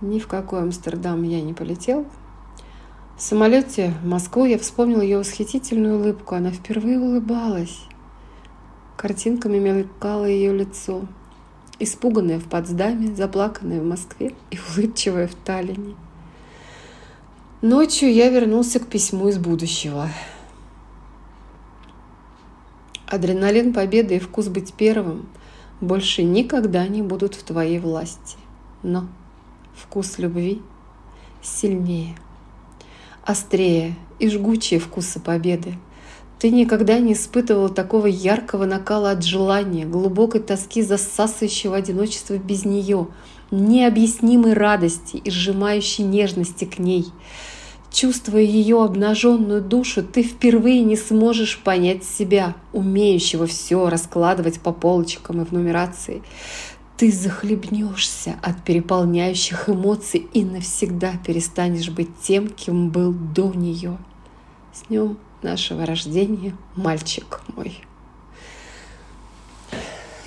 Ни 0.00 0.18
в 0.18 0.26
какой 0.26 0.62
Амстердам 0.62 1.22
я 1.22 1.40
не 1.40 1.54
полетел, 1.54 2.06
в 3.16 3.22
самолете 3.22 3.94
в 4.02 4.06
Москву 4.06 4.44
я 4.44 4.58
вспомнил 4.58 5.00
ее 5.00 5.18
восхитительную 5.18 5.98
улыбку. 5.98 6.34
Она 6.34 6.50
впервые 6.50 6.98
улыбалась. 6.98 7.84
Картинками 8.96 9.58
мелькало 9.58 10.24
ее 10.24 10.52
лицо. 10.52 11.02
Испуганное 11.78 12.38
в 12.38 12.44
Потсдаме, 12.44 13.14
заплаканное 13.14 13.80
в 13.80 13.84
Москве 13.84 14.34
и 14.50 14.58
улыбчивое 14.76 15.26
в 15.26 15.34
Таллине. 15.34 15.94
Ночью 17.60 18.12
я 18.12 18.28
вернулся 18.28 18.80
к 18.80 18.86
письму 18.86 19.28
из 19.28 19.38
будущего. 19.38 20.08
Адреналин 23.06 23.74
победы 23.74 24.16
и 24.16 24.20
вкус 24.20 24.48
быть 24.48 24.72
первым 24.72 25.28
больше 25.80 26.22
никогда 26.22 26.86
не 26.88 27.02
будут 27.02 27.34
в 27.34 27.42
твоей 27.42 27.78
власти. 27.78 28.36
Но 28.82 29.06
вкус 29.74 30.18
любви 30.18 30.62
сильнее– 31.42 32.16
острее 33.24 33.94
и 34.18 34.28
жгучее 34.28 34.80
вкуса 34.80 35.20
победы. 35.20 35.74
Ты 36.38 36.50
никогда 36.50 36.98
не 36.98 37.12
испытывал 37.12 37.68
такого 37.68 38.06
яркого 38.06 38.64
накала 38.64 39.12
от 39.12 39.22
желания, 39.22 39.84
глубокой 39.84 40.40
тоски 40.40 40.82
засасывающего 40.82 41.76
одиночества 41.76 42.36
без 42.36 42.64
нее, 42.64 43.06
необъяснимой 43.52 44.54
радости 44.54 45.18
и 45.18 45.30
сжимающей 45.30 46.02
нежности 46.02 46.64
к 46.64 46.80
ней. 46.80 47.06
Чувствуя 47.92 48.42
ее 48.42 48.82
обнаженную 48.82 49.60
душу, 49.60 50.02
ты 50.02 50.22
впервые 50.22 50.80
не 50.80 50.96
сможешь 50.96 51.60
понять 51.62 52.02
себя, 52.04 52.56
умеющего 52.72 53.46
все 53.46 53.88
раскладывать 53.88 54.60
по 54.60 54.72
полочкам 54.72 55.42
и 55.42 55.44
в 55.44 55.52
нумерации 55.52 56.22
ты 57.02 57.10
захлебнешься 57.10 58.36
от 58.42 58.62
переполняющих 58.62 59.68
эмоций 59.68 60.28
и 60.32 60.44
навсегда 60.44 61.14
перестанешь 61.26 61.90
быть 61.90 62.10
тем, 62.22 62.46
кем 62.46 62.90
был 62.90 63.12
до 63.12 63.52
нее. 63.52 63.98
С 64.72 64.86
днем 64.86 65.18
нашего 65.42 65.84
рождения, 65.84 66.56
мальчик 66.76 67.40
мой. 67.56 67.80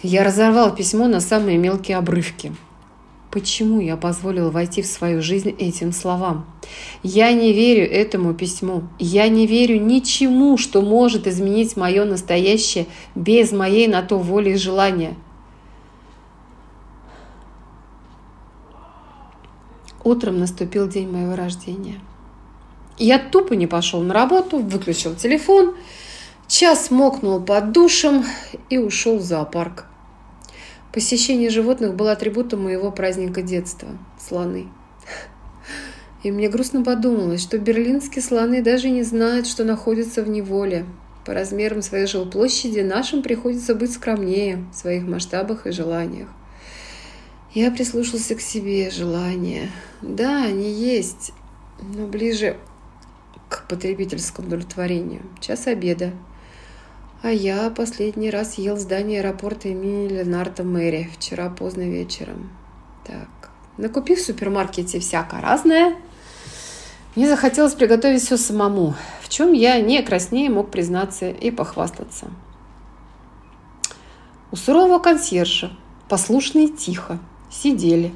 Я 0.04 0.26
разорвал 0.26 0.76
письмо 0.76 1.08
на 1.08 1.22
самые 1.22 1.58
мелкие 1.58 1.96
обрывки. 1.96 2.54
Почему 3.32 3.80
я 3.80 3.96
позволил 3.96 4.52
войти 4.52 4.82
в 4.82 4.86
свою 4.86 5.22
жизнь 5.22 5.56
этим 5.58 5.94
словам? 5.94 6.46
Я 7.04 7.32
не 7.32 7.54
верю 7.54 7.90
этому 7.90 8.34
письму. 8.34 8.84
Я 9.00 9.30
не 9.30 9.48
верю 9.48 9.80
ничему, 9.80 10.58
что 10.58 10.82
может 10.82 11.26
изменить 11.26 11.78
мое 11.78 12.04
настоящее 12.04 12.86
без 13.16 13.54
моей 13.54 13.88
на 13.88 14.02
то 14.02 14.18
воли 14.18 14.50
и 14.50 14.58
желания. 14.58 15.16
Утром 20.06 20.38
наступил 20.40 20.88
день 20.88 21.10
моего 21.10 21.36
рождения. 21.36 22.00
Я 23.00 23.18
тупо 23.18 23.54
не 23.54 23.66
пошел 23.66 24.02
на 24.02 24.14
работу, 24.14 24.60
выключил 24.60 25.16
телефон, 25.16 25.76
час 26.48 26.92
мокнул 26.92 27.42
под 27.42 27.72
душем 27.72 28.24
и 28.70 28.78
ушел 28.78 29.18
в 29.18 29.24
зоопарк. 29.24 29.86
Посещение 30.94 31.50
животных 31.50 31.96
было 31.96 32.12
атрибутом 32.12 32.66
моего 32.66 32.92
праздника 32.92 33.42
детства– 33.42 33.90
слоны. 34.20 34.68
И 36.22 36.32
мне 36.32 36.50
грустно 36.50 36.84
подумалось, 36.84 37.42
что 37.42 37.58
берлинские 37.58 38.22
слоны 38.22 38.62
даже 38.62 38.92
не 38.92 39.02
знают, 39.02 39.48
что 39.48 39.64
находятся 39.64 40.22
в 40.22 40.30
неволе. 40.30 40.86
По 41.26 41.34
размерам 41.34 41.82
своей 41.82 42.06
жилплощади 42.06 42.82
нашим 42.82 43.24
приходится 43.24 43.74
быть 43.74 43.94
скромнее 43.94 44.66
в 44.72 44.78
своих 44.78 45.08
масштабах 45.08 45.66
и 45.66 45.72
желаниях. 45.72 46.28
Я 47.56 47.72
прислушался 47.72 48.36
к 48.36 48.42
себе 48.42 48.90
желания. 48.90 49.72
Да, 50.02 50.44
они 50.44 50.70
есть, 50.70 51.32
но 51.82 52.06
ближе 52.06 52.58
к 53.48 53.66
потребительскому 53.70 54.48
удовлетворению. 54.48 55.22
Час 55.40 55.68
обеда. 55.68 56.12
А 57.22 57.30
я 57.30 57.70
последний 57.70 58.30
раз 58.30 58.58
ел 58.58 58.76
в 58.76 58.80
здании 58.80 59.20
аэропорта 59.20 59.70
имени 59.70 60.10
Ленарда 60.10 60.64
Мэри 60.64 61.10
вчера 61.16 61.50
поздно 61.50 61.84
вечером. 61.84 62.50
Так, 63.06 63.50
накупив 63.78 64.20
в 64.20 64.26
супермаркете 64.26 65.00
всякое 65.00 65.40
разное, 65.40 65.96
мне 67.16 67.30
захотелось 67.30 67.74
приготовить 67.74 68.22
все 68.22 68.36
самому, 68.36 68.96
в 69.22 69.30
чем 69.30 69.54
я 69.54 69.80
не 69.80 70.04
краснее 70.04 70.50
мог 70.50 70.72
признаться 70.72 71.30
и 71.30 71.52
похвастаться. 71.52 72.28
У 74.52 74.58
сурового 74.58 75.00
консьержа, 75.00 75.72
послушно 76.10 76.60
и 76.60 76.68
тихо, 76.68 77.18
сидели 77.50 78.14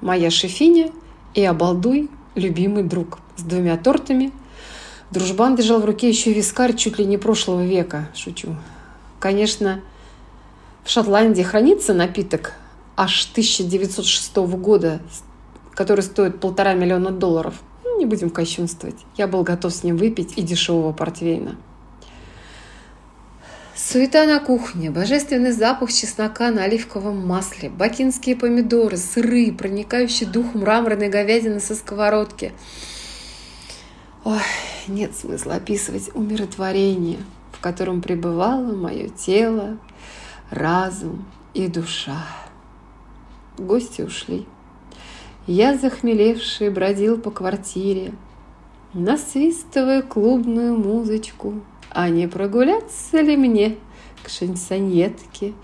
моя 0.00 0.30
шефиня 0.30 0.90
и 1.34 1.44
обалдуй, 1.44 2.10
любимый 2.34 2.82
друг, 2.82 3.18
с 3.36 3.42
двумя 3.42 3.76
тортами. 3.76 4.32
Дружбан 5.10 5.56
держал 5.56 5.80
в 5.80 5.84
руке 5.84 6.08
еще 6.08 6.32
вискарь 6.32 6.74
чуть 6.74 6.98
ли 6.98 7.04
не 7.04 7.16
прошлого 7.16 7.64
века, 7.64 8.08
шучу. 8.14 8.56
Конечно, 9.20 9.80
в 10.84 10.90
Шотландии 10.90 11.42
хранится 11.42 11.94
напиток 11.94 12.54
аж 12.96 13.28
1906 13.32 14.36
года, 14.36 15.00
который 15.72 16.02
стоит 16.02 16.40
полтора 16.40 16.74
миллиона 16.74 17.10
долларов. 17.10 17.54
Ну, 17.84 17.98
не 17.98 18.06
будем 18.06 18.30
кощунствовать. 18.30 18.96
Я 19.16 19.26
был 19.26 19.42
готов 19.42 19.72
с 19.72 19.84
ним 19.84 19.96
выпить 19.96 20.34
и 20.36 20.42
дешевого 20.42 20.92
портвейна. 20.92 21.56
Суета 23.76 24.24
на 24.24 24.40
кухне, 24.40 24.90
божественный 24.90 25.52
запах 25.52 25.92
чеснока 25.92 26.50
на 26.50 26.64
оливковом 26.64 27.26
масле, 27.26 27.68
бакинские 27.68 28.34
помидоры, 28.34 28.96
сыры, 28.96 29.52
проникающий 29.52 30.24
дух 30.24 30.54
мраморной 30.54 31.10
говядины 31.10 31.60
со 31.60 31.74
сковородки. 31.74 32.54
Ой, 34.24 34.40
нет 34.88 35.14
смысла 35.14 35.56
описывать 35.56 36.08
умиротворение, 36.14 37.18
в 37.52 37.60
котором 37.60 38.00
пребывало 38.00 38.74
мое 38.74 39.10
тело, 39.10 39.76
разум 40.48 41.26
и 41.52 41.68
душа. 41.68 42.24
Гости 43.58 44.00
ушли. 44.00 44.46
Я, 45.46 45.76
захмелевший, 45.76 46.70
бродил 46.70 47.18
по 47.18 47.30
квартире, 47.30 48.14
насвистывая 48.94 50.00
клубную 50.00 50.78
музычку– 50.78 51.60
а 51.96 52.10
не 52.10 52.28
прогуляться 52.28 53.22
ли 53.22 53.38
мне 53.38 53.76
к 54.22 54.28
шансонетке? 54.28 55.54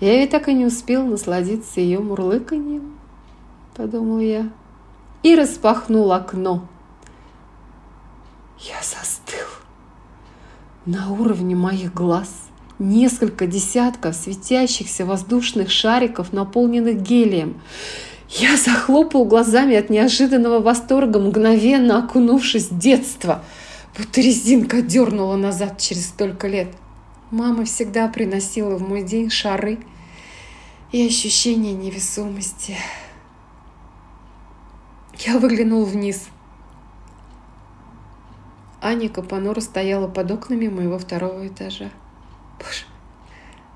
Я 0.00 0.16
ведь 0.16 0.30
так 0.30 0.48
и 0.48 0.54
не 0.54 0.64
успел 0.64 1.04
насладиться 1.04 1.82
ее 1.82 1.98
мурлыканьем, 1.98 2.98
подумал 3.76 4.18
я, 4.18 4.50
и 5.22 5.36
распахнул 5.36 6.10
окно. 6.10 6.66
Я 8.58 8.76
застыл. 8.82 9.46
На 10.86 11.12
уровне 11.12 11.54
моих 11.54 11.92
глаз 11.92 12.48
несколько 12.78 13.46
десятков 13.46 14.16
светящихся 14.16 15.04
воздушных 15.04 15.70
шариков, 15.70 16.32
наполненных 16.32 17.02
гелием. 17.02 17.60
Я 18.30 18.56
захлопал 18.56 19.26
глазами 19.26 19.76
от 19.76 19.90
неожиданного 19.90 20.60
восторга, 20.60 21.18
мгновенно 21.18 21.98
окунувшись 21.98 22.70
в 22.70 22.78
детство, 22.78 23.44
будто 23.96 24.20
резинка 24.20 24.82
дернула 24.82 25.36
назад 25.36 25.78
через 25.78 26.06
столько 26.06 26.48
лет. 26.48 26.68
Мама 27.30 27.64
всегда 27.64 28.08
приносила 28.08 28.76
в 28.76 28.86
мой 28.86 29.02
день 29.02 29.30
шары 29.30 29.78
и 30.90 31.06
ощущение 31.06 31.72
невесомости. 31.72 32.76
Я 35.18 35.38
выглянул 35.38 35.84
вниз. 35.84 36.28
Аника 38.80 39.22
понуро 39.22 39.60
стояла 39.60 40.08
под 40.08 40.30
окнами 40.30 40.68
моего 40.68 40.98
второго 40.98 41.46
этажа. 41.46 41.90
Боже, 42.58 42.84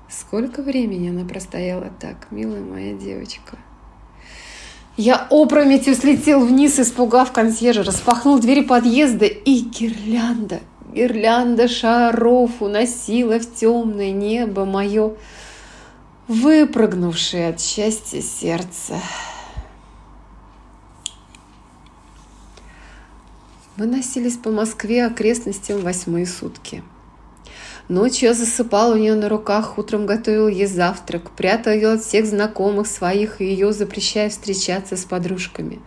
сколько 0.09 0.61
времени 0.61 1.09
она 1.09 1.25
простояла 1.25 1.89
так, 1.89 2.27
милая 2.29 2.61
моя 2.61 2.93
девочка. 2.93 3.57
Я 4.97 5.27
опрометью 5.29 5.93
слетел 5.93 6.43
вниз, 6.43 6.79
испугав 6.79 7.31
консьержа, 7.31 7.83
распахнул 7.83 8.39
двери 8.39 8.61
подъезда, 8.61 9.25
и 9.25 9.59
гирлянда, 9.59 10.59
гирлянда 10.91 11.67
шаров 11.67 12.63
уносила 12.63 13.39
в 13.39 13.53
темное 13.53 14.09
небо 14.09 14.65
мое 14.65 15.13
выпрыгнувшее 16.27 17.49
от 17.49 17.61
счастья 17.61 18.21
сердце. 18.21 18.95
Мы 23.75 23.85
носились 23.85 24.37
по 24.37 24.49
Москве 24.49 25.05
окрестностям 25.05 25.81
восьмые 25.81 26.25
сутки– 26.25 26.83
Ночью 27.89 28.27
я 28.29 28.33
засыпал 28.33 28.91
у 28.91 28.97
нее 28.97 29.15
на 29.15 29.29
руках, 29.29 29.77
утром 29.77 30.05
готовил 30.05 30.49
ей 30.49 30.65
завтрак, 30.65 31.31
прятал 31.31 31.71
ее 31.71 31.93
от 31.93 32.03
всех 32.03 32.25
знакомых 32.25 32.85
своих 32.85 33.39
и 33.39 33.45
ее 33.45 33.71
запрещая 33.71 34.29
встречаться 34.29 34.97
с 34.97 35.05
подружками. 35.05 35.79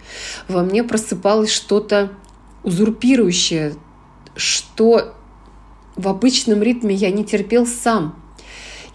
Во 0.48 0.62
мне 0.62 0.82
просыпалось 0.82 1.52
что-то 1.52 2.10
узурпирующее, 2.62 3.74
что 4.34 5.14
в 5.96 6.08
обычном 6.08 6.62
ритме 6.62 6.94
я 6.94 7.10
не 7.10 7.24
терпел 7.24 7.66
сам. 7.66 8.16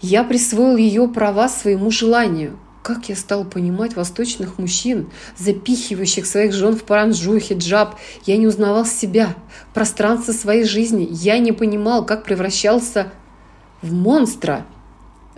Я 0.00 0.24
присвоил 0.24 0.76
ее 0.76 1.06
права 1.08 1.48
своему 1.48 1.92
желанию– 1.92 2.58
как 2.86 3.08
я 3.08 3.16
стал 3.16 3.44
понимать 3.44 3.96
восточных 3.96 4.60
мужчин, 4.60 5.10
запихивающих 5.36 6.24
своих 6.24 6.52
жен 6.52 6.76
в 6.76 6.84
паранджу, 6.84 7.36
хиджаб? 7.40 7.96
Я 8.26 8.36
не 8.36 8.46
узнавал 8.46 8.86
себя, 8.86 9.34
пространство 9.74 10.30
своей 10.30 10.62
жизни. 10.62 11.08
Я 11.10 11.40
не 11.40 11.50
понимал, 11.50 12.06
как 12.06 12.22
превращался 12.22 13.12
в 13.82 13.92
монстра, 13.92 14.64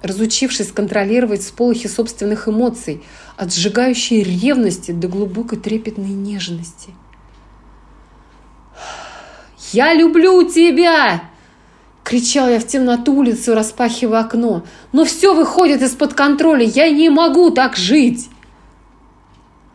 разучившись 0.03 0.73
контролировать 0.73 1.43
сполохи 1.43 1.89
собственных 1.89 2.49
эмоций, 2.49 3.03
от 3.39 3.51
сжигающей 3.55 4.23
ревности 4.23 4.93
до 4.93 5.09
глубокой 5.09 5.59
трепетной 5.59 6.11
нежности. 6.11 6.91
«Я 9.73 9.95
люблю 9.95 10.47
тебя!» 10.51 11.28
Кричал 12.09 12.49
я 12.49 12.59
в 12.59 12.67
темноту 12.67 13.13
улицу, 13.13 13.55
распахивая 13.55 14.21
окно. 14.21 14.65
«Но 14.93 15.05
все 15.05 15.35
выходит 15.35 15.83
из-под 15.83 16.15
контроля! 16.15 16.65
Я 16.65 16.91
не 16.91 17.11
могу 17.11 17.51
так 17.51 17.77
жить!» 17.77 18.31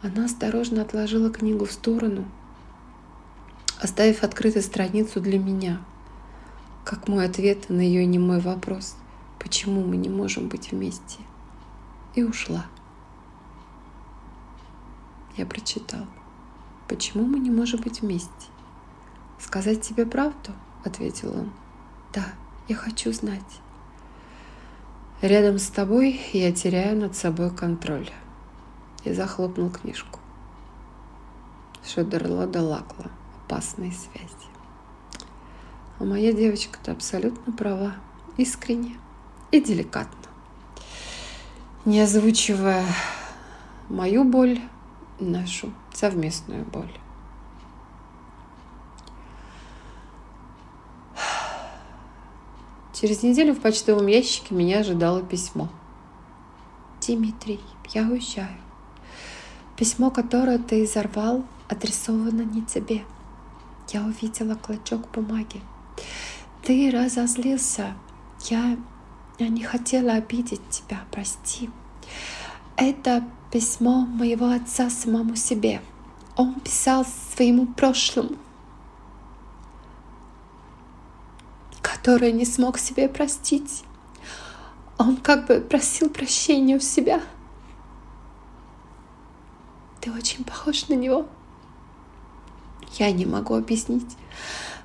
Она 0.02 0.26
осторожно 0.26 0.82
отложила 0.82 1.30
книгу 1.30 1.66
в 1.66 1.72
сторону, 1.72 2.26
оставив 3.80 4.24
открытой 4.24 4.64
страницу 4.64 5.22
для 5.22 5.38
меня, 5.38 5.80
как 6.84 7.08
мой 7.08 7.28
ответ 7.28 7.70
на 7.70 7.82
ее 7.82 8.04
немой 8.04 8.40
вопрос, 8.40 8.96
почему 9.38 9.84
мы 9.84 9.96
не 9.96 10.10
можем 10.10 10.48
быть 10.48 10.72
вместе, 10.72 11.20
и 12.16 12.24
ушла. 12.24 12.66
Я 15.38 15.46
прочитал, 15.46 16.08
почему 16.88 17.28
мы 17.28 17.38
не 17.38 17.52
можем 17.52 17.80
быть 17.80 18.02
вместе. 18.02 18.48
«Сказать 19.40 19.82
тебе 19.82 20.08
правду?»— 20.08 20.50
ответил 20.84 21.30
он. 21.30 21.52
Да, 22.14 22.26
я 22.68 22.76
хочу 22.76 23.12
знать. 23.12 23.42
Рядом 25.22 25.58
с 25.58 25.68
тобой 25.70 26.22
я 26.34 26.52
теряю 26.52 26.98
над 26.98 27.16
собой 27.16 27.50
контроль. 27.50 28.10
И 29.04 29.14
захлопнул 29.14 29.70
книжку. 29.70 30.20
Шедерлода 31.84 32.62
Лакла. 32.62 33.10
Опасные 33.46 33.92
связи. 33.92 34.30
А 36.00 36.06
моя 36.06 36.34
девочка-то 36.34 36.92
абсолютно 36.92 37.52
права. 37.52 37.96
Искренне 38.38 38.96
и 39.52 39.60
деликатно. 39.60 40.30
Не 41.86 42.02
озвучивая 42.02 42.86
мою 43.90 44.24
боль, 44.24 44.60
нашу 45.20 45.74
совместную 45.94 46.64
боль. 46.66 46.92
Через 53.04 53.22
неделю 53.22 53.54
в 53.54 53.60
почтовом 53.60 54.08
ящике 54.08 54.56
меня 54.56 54.80
ожидало 54.80 55.22
письмо. 55.22 55.68
«Дмитрий, 57.06 57.60
я 57.94 58.04
уезжаю. 58.04 58.56
Письмо, 59.76 60.10
которое 60.10 60.58
ты 60.58 60.86
изорвал, 60.86 61.44
адресовано 61.68 62.44
не 62.44 62.62
тебе. 62.62 63.04
Я 63.90 64.04
увидела 64.04 64.56
клочок 64.56 65.12
бумаги. 65.12 65.60
Ты 66.62 66.90
разозлился. 66.92 67.94
Я, 68.46 68.78
я 69.38 69.48
не 69.50 69.64
хотела 69.64 70.14
обидеть 70.14 70.62
тебя, 70.70 71.02
прости. 71.12 71.70
Это 72.78 73.26
письмо 73.52 74.06
моего 74.06 74.48
отца 74.48 74.90
самому 74.90 75.36
себе. 75.36 75.82
Он 76.38 76.54
писал 76.62 77.06
своему 77.36 77.66
прошлому, 77.66 78.38
которое 82.04 82.34
не 82.34 82.44
смог 82.44 82.78
себе 82.78 83.08
простить. 83.08 83.86
Он 84.98 85.16
как 85.16 85.48
бы 85.48 85.62
просил 85.62 86.10
прощения 86.10 86.76
у 86.76 86.82
себя. 86.82 87.22
Ты 90.02 90.12
очень 90.12 90.44
похож 90.44 90.90
на 90.90 90.96
него. 90.96 91.26
Я 93.00 93.10
не 93.14 93.26
могу 93.26 93.56
объяснить, 93.56 94.18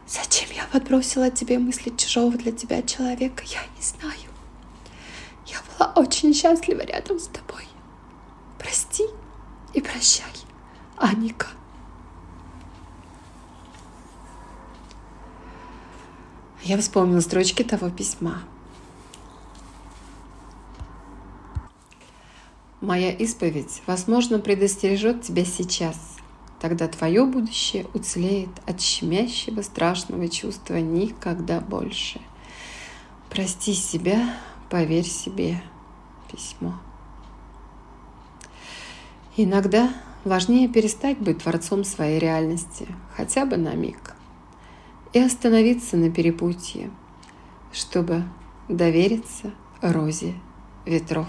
зачем 0.07 0.49
я 0.55 0.65
подбросила 0.71 1.29
тебе 1.29 1.59
мысли 1.59 1.93
чужого 1.97 2.39
для 2.39 2.53
тебя 2.53 2.83
человека. 2.83 3.43
Я 3.47 3.63
не 3.77 3.83
знаю. 3.83 4.31
Я 5.45 5.59
была 5.77 5.93
очень 5.97 6.33
счастлива 6.33 6.83
рядом 6.83 7.19
с 7.19 7.27
тобой. 7.27 7.67
Прости 8.61 9.03
и 9.75 9.81
прощай, 9.81 10.33
Аника. 10.97 11.49
Я 16.69 16.77
вспомнила 16.77 17.21
строчки 17.21 17.63
того 17.63 17.89
письма. 17.89 18.43
Моя 22.83 23.11
исповедь, 23.11 23.81
возможно, 23.87 24.39
предостережет 24.39 25.23
тебя 25.23 25.47
сейчас. 25.47 25.97
Тогда 26.61 26.87
твое 26.87 27.25
будущее 27.25 27.87
уцелеет 27.95 28.51
от 28.67 28.83
щемящего 28.83 29.63
страшного 29.63 30.29
чувства 30.29 30.75
никогда 30.75 31.63
больше. 31.63 32.21
Прости 33.31 33.73
себя, 33.73 34.37
поверь 34.69 35.09
себе. 35.09 35.63
Письмо. 36.31 36.75
Иногда 39.39 39.91
важнее 40.23 40.69
перестать 40.69 41.17
быть 41.17 41.39
творцом 41.39 41.83
своей 41.83 42.19
реальности, 42.19 42.87
хотя 43.17 43.47
бы 43.47 43.57
на 43.57 43.73
миг 43.73 44.18
и 45.13 45.19
остановиться 45.19 45.97
на 45.97 46.11
перепутье, 46.11 46.91
чтобы 47.73 48.25
довериться 48.69 49.53
розе 49.81 50.35
ветров. 50.85 51.29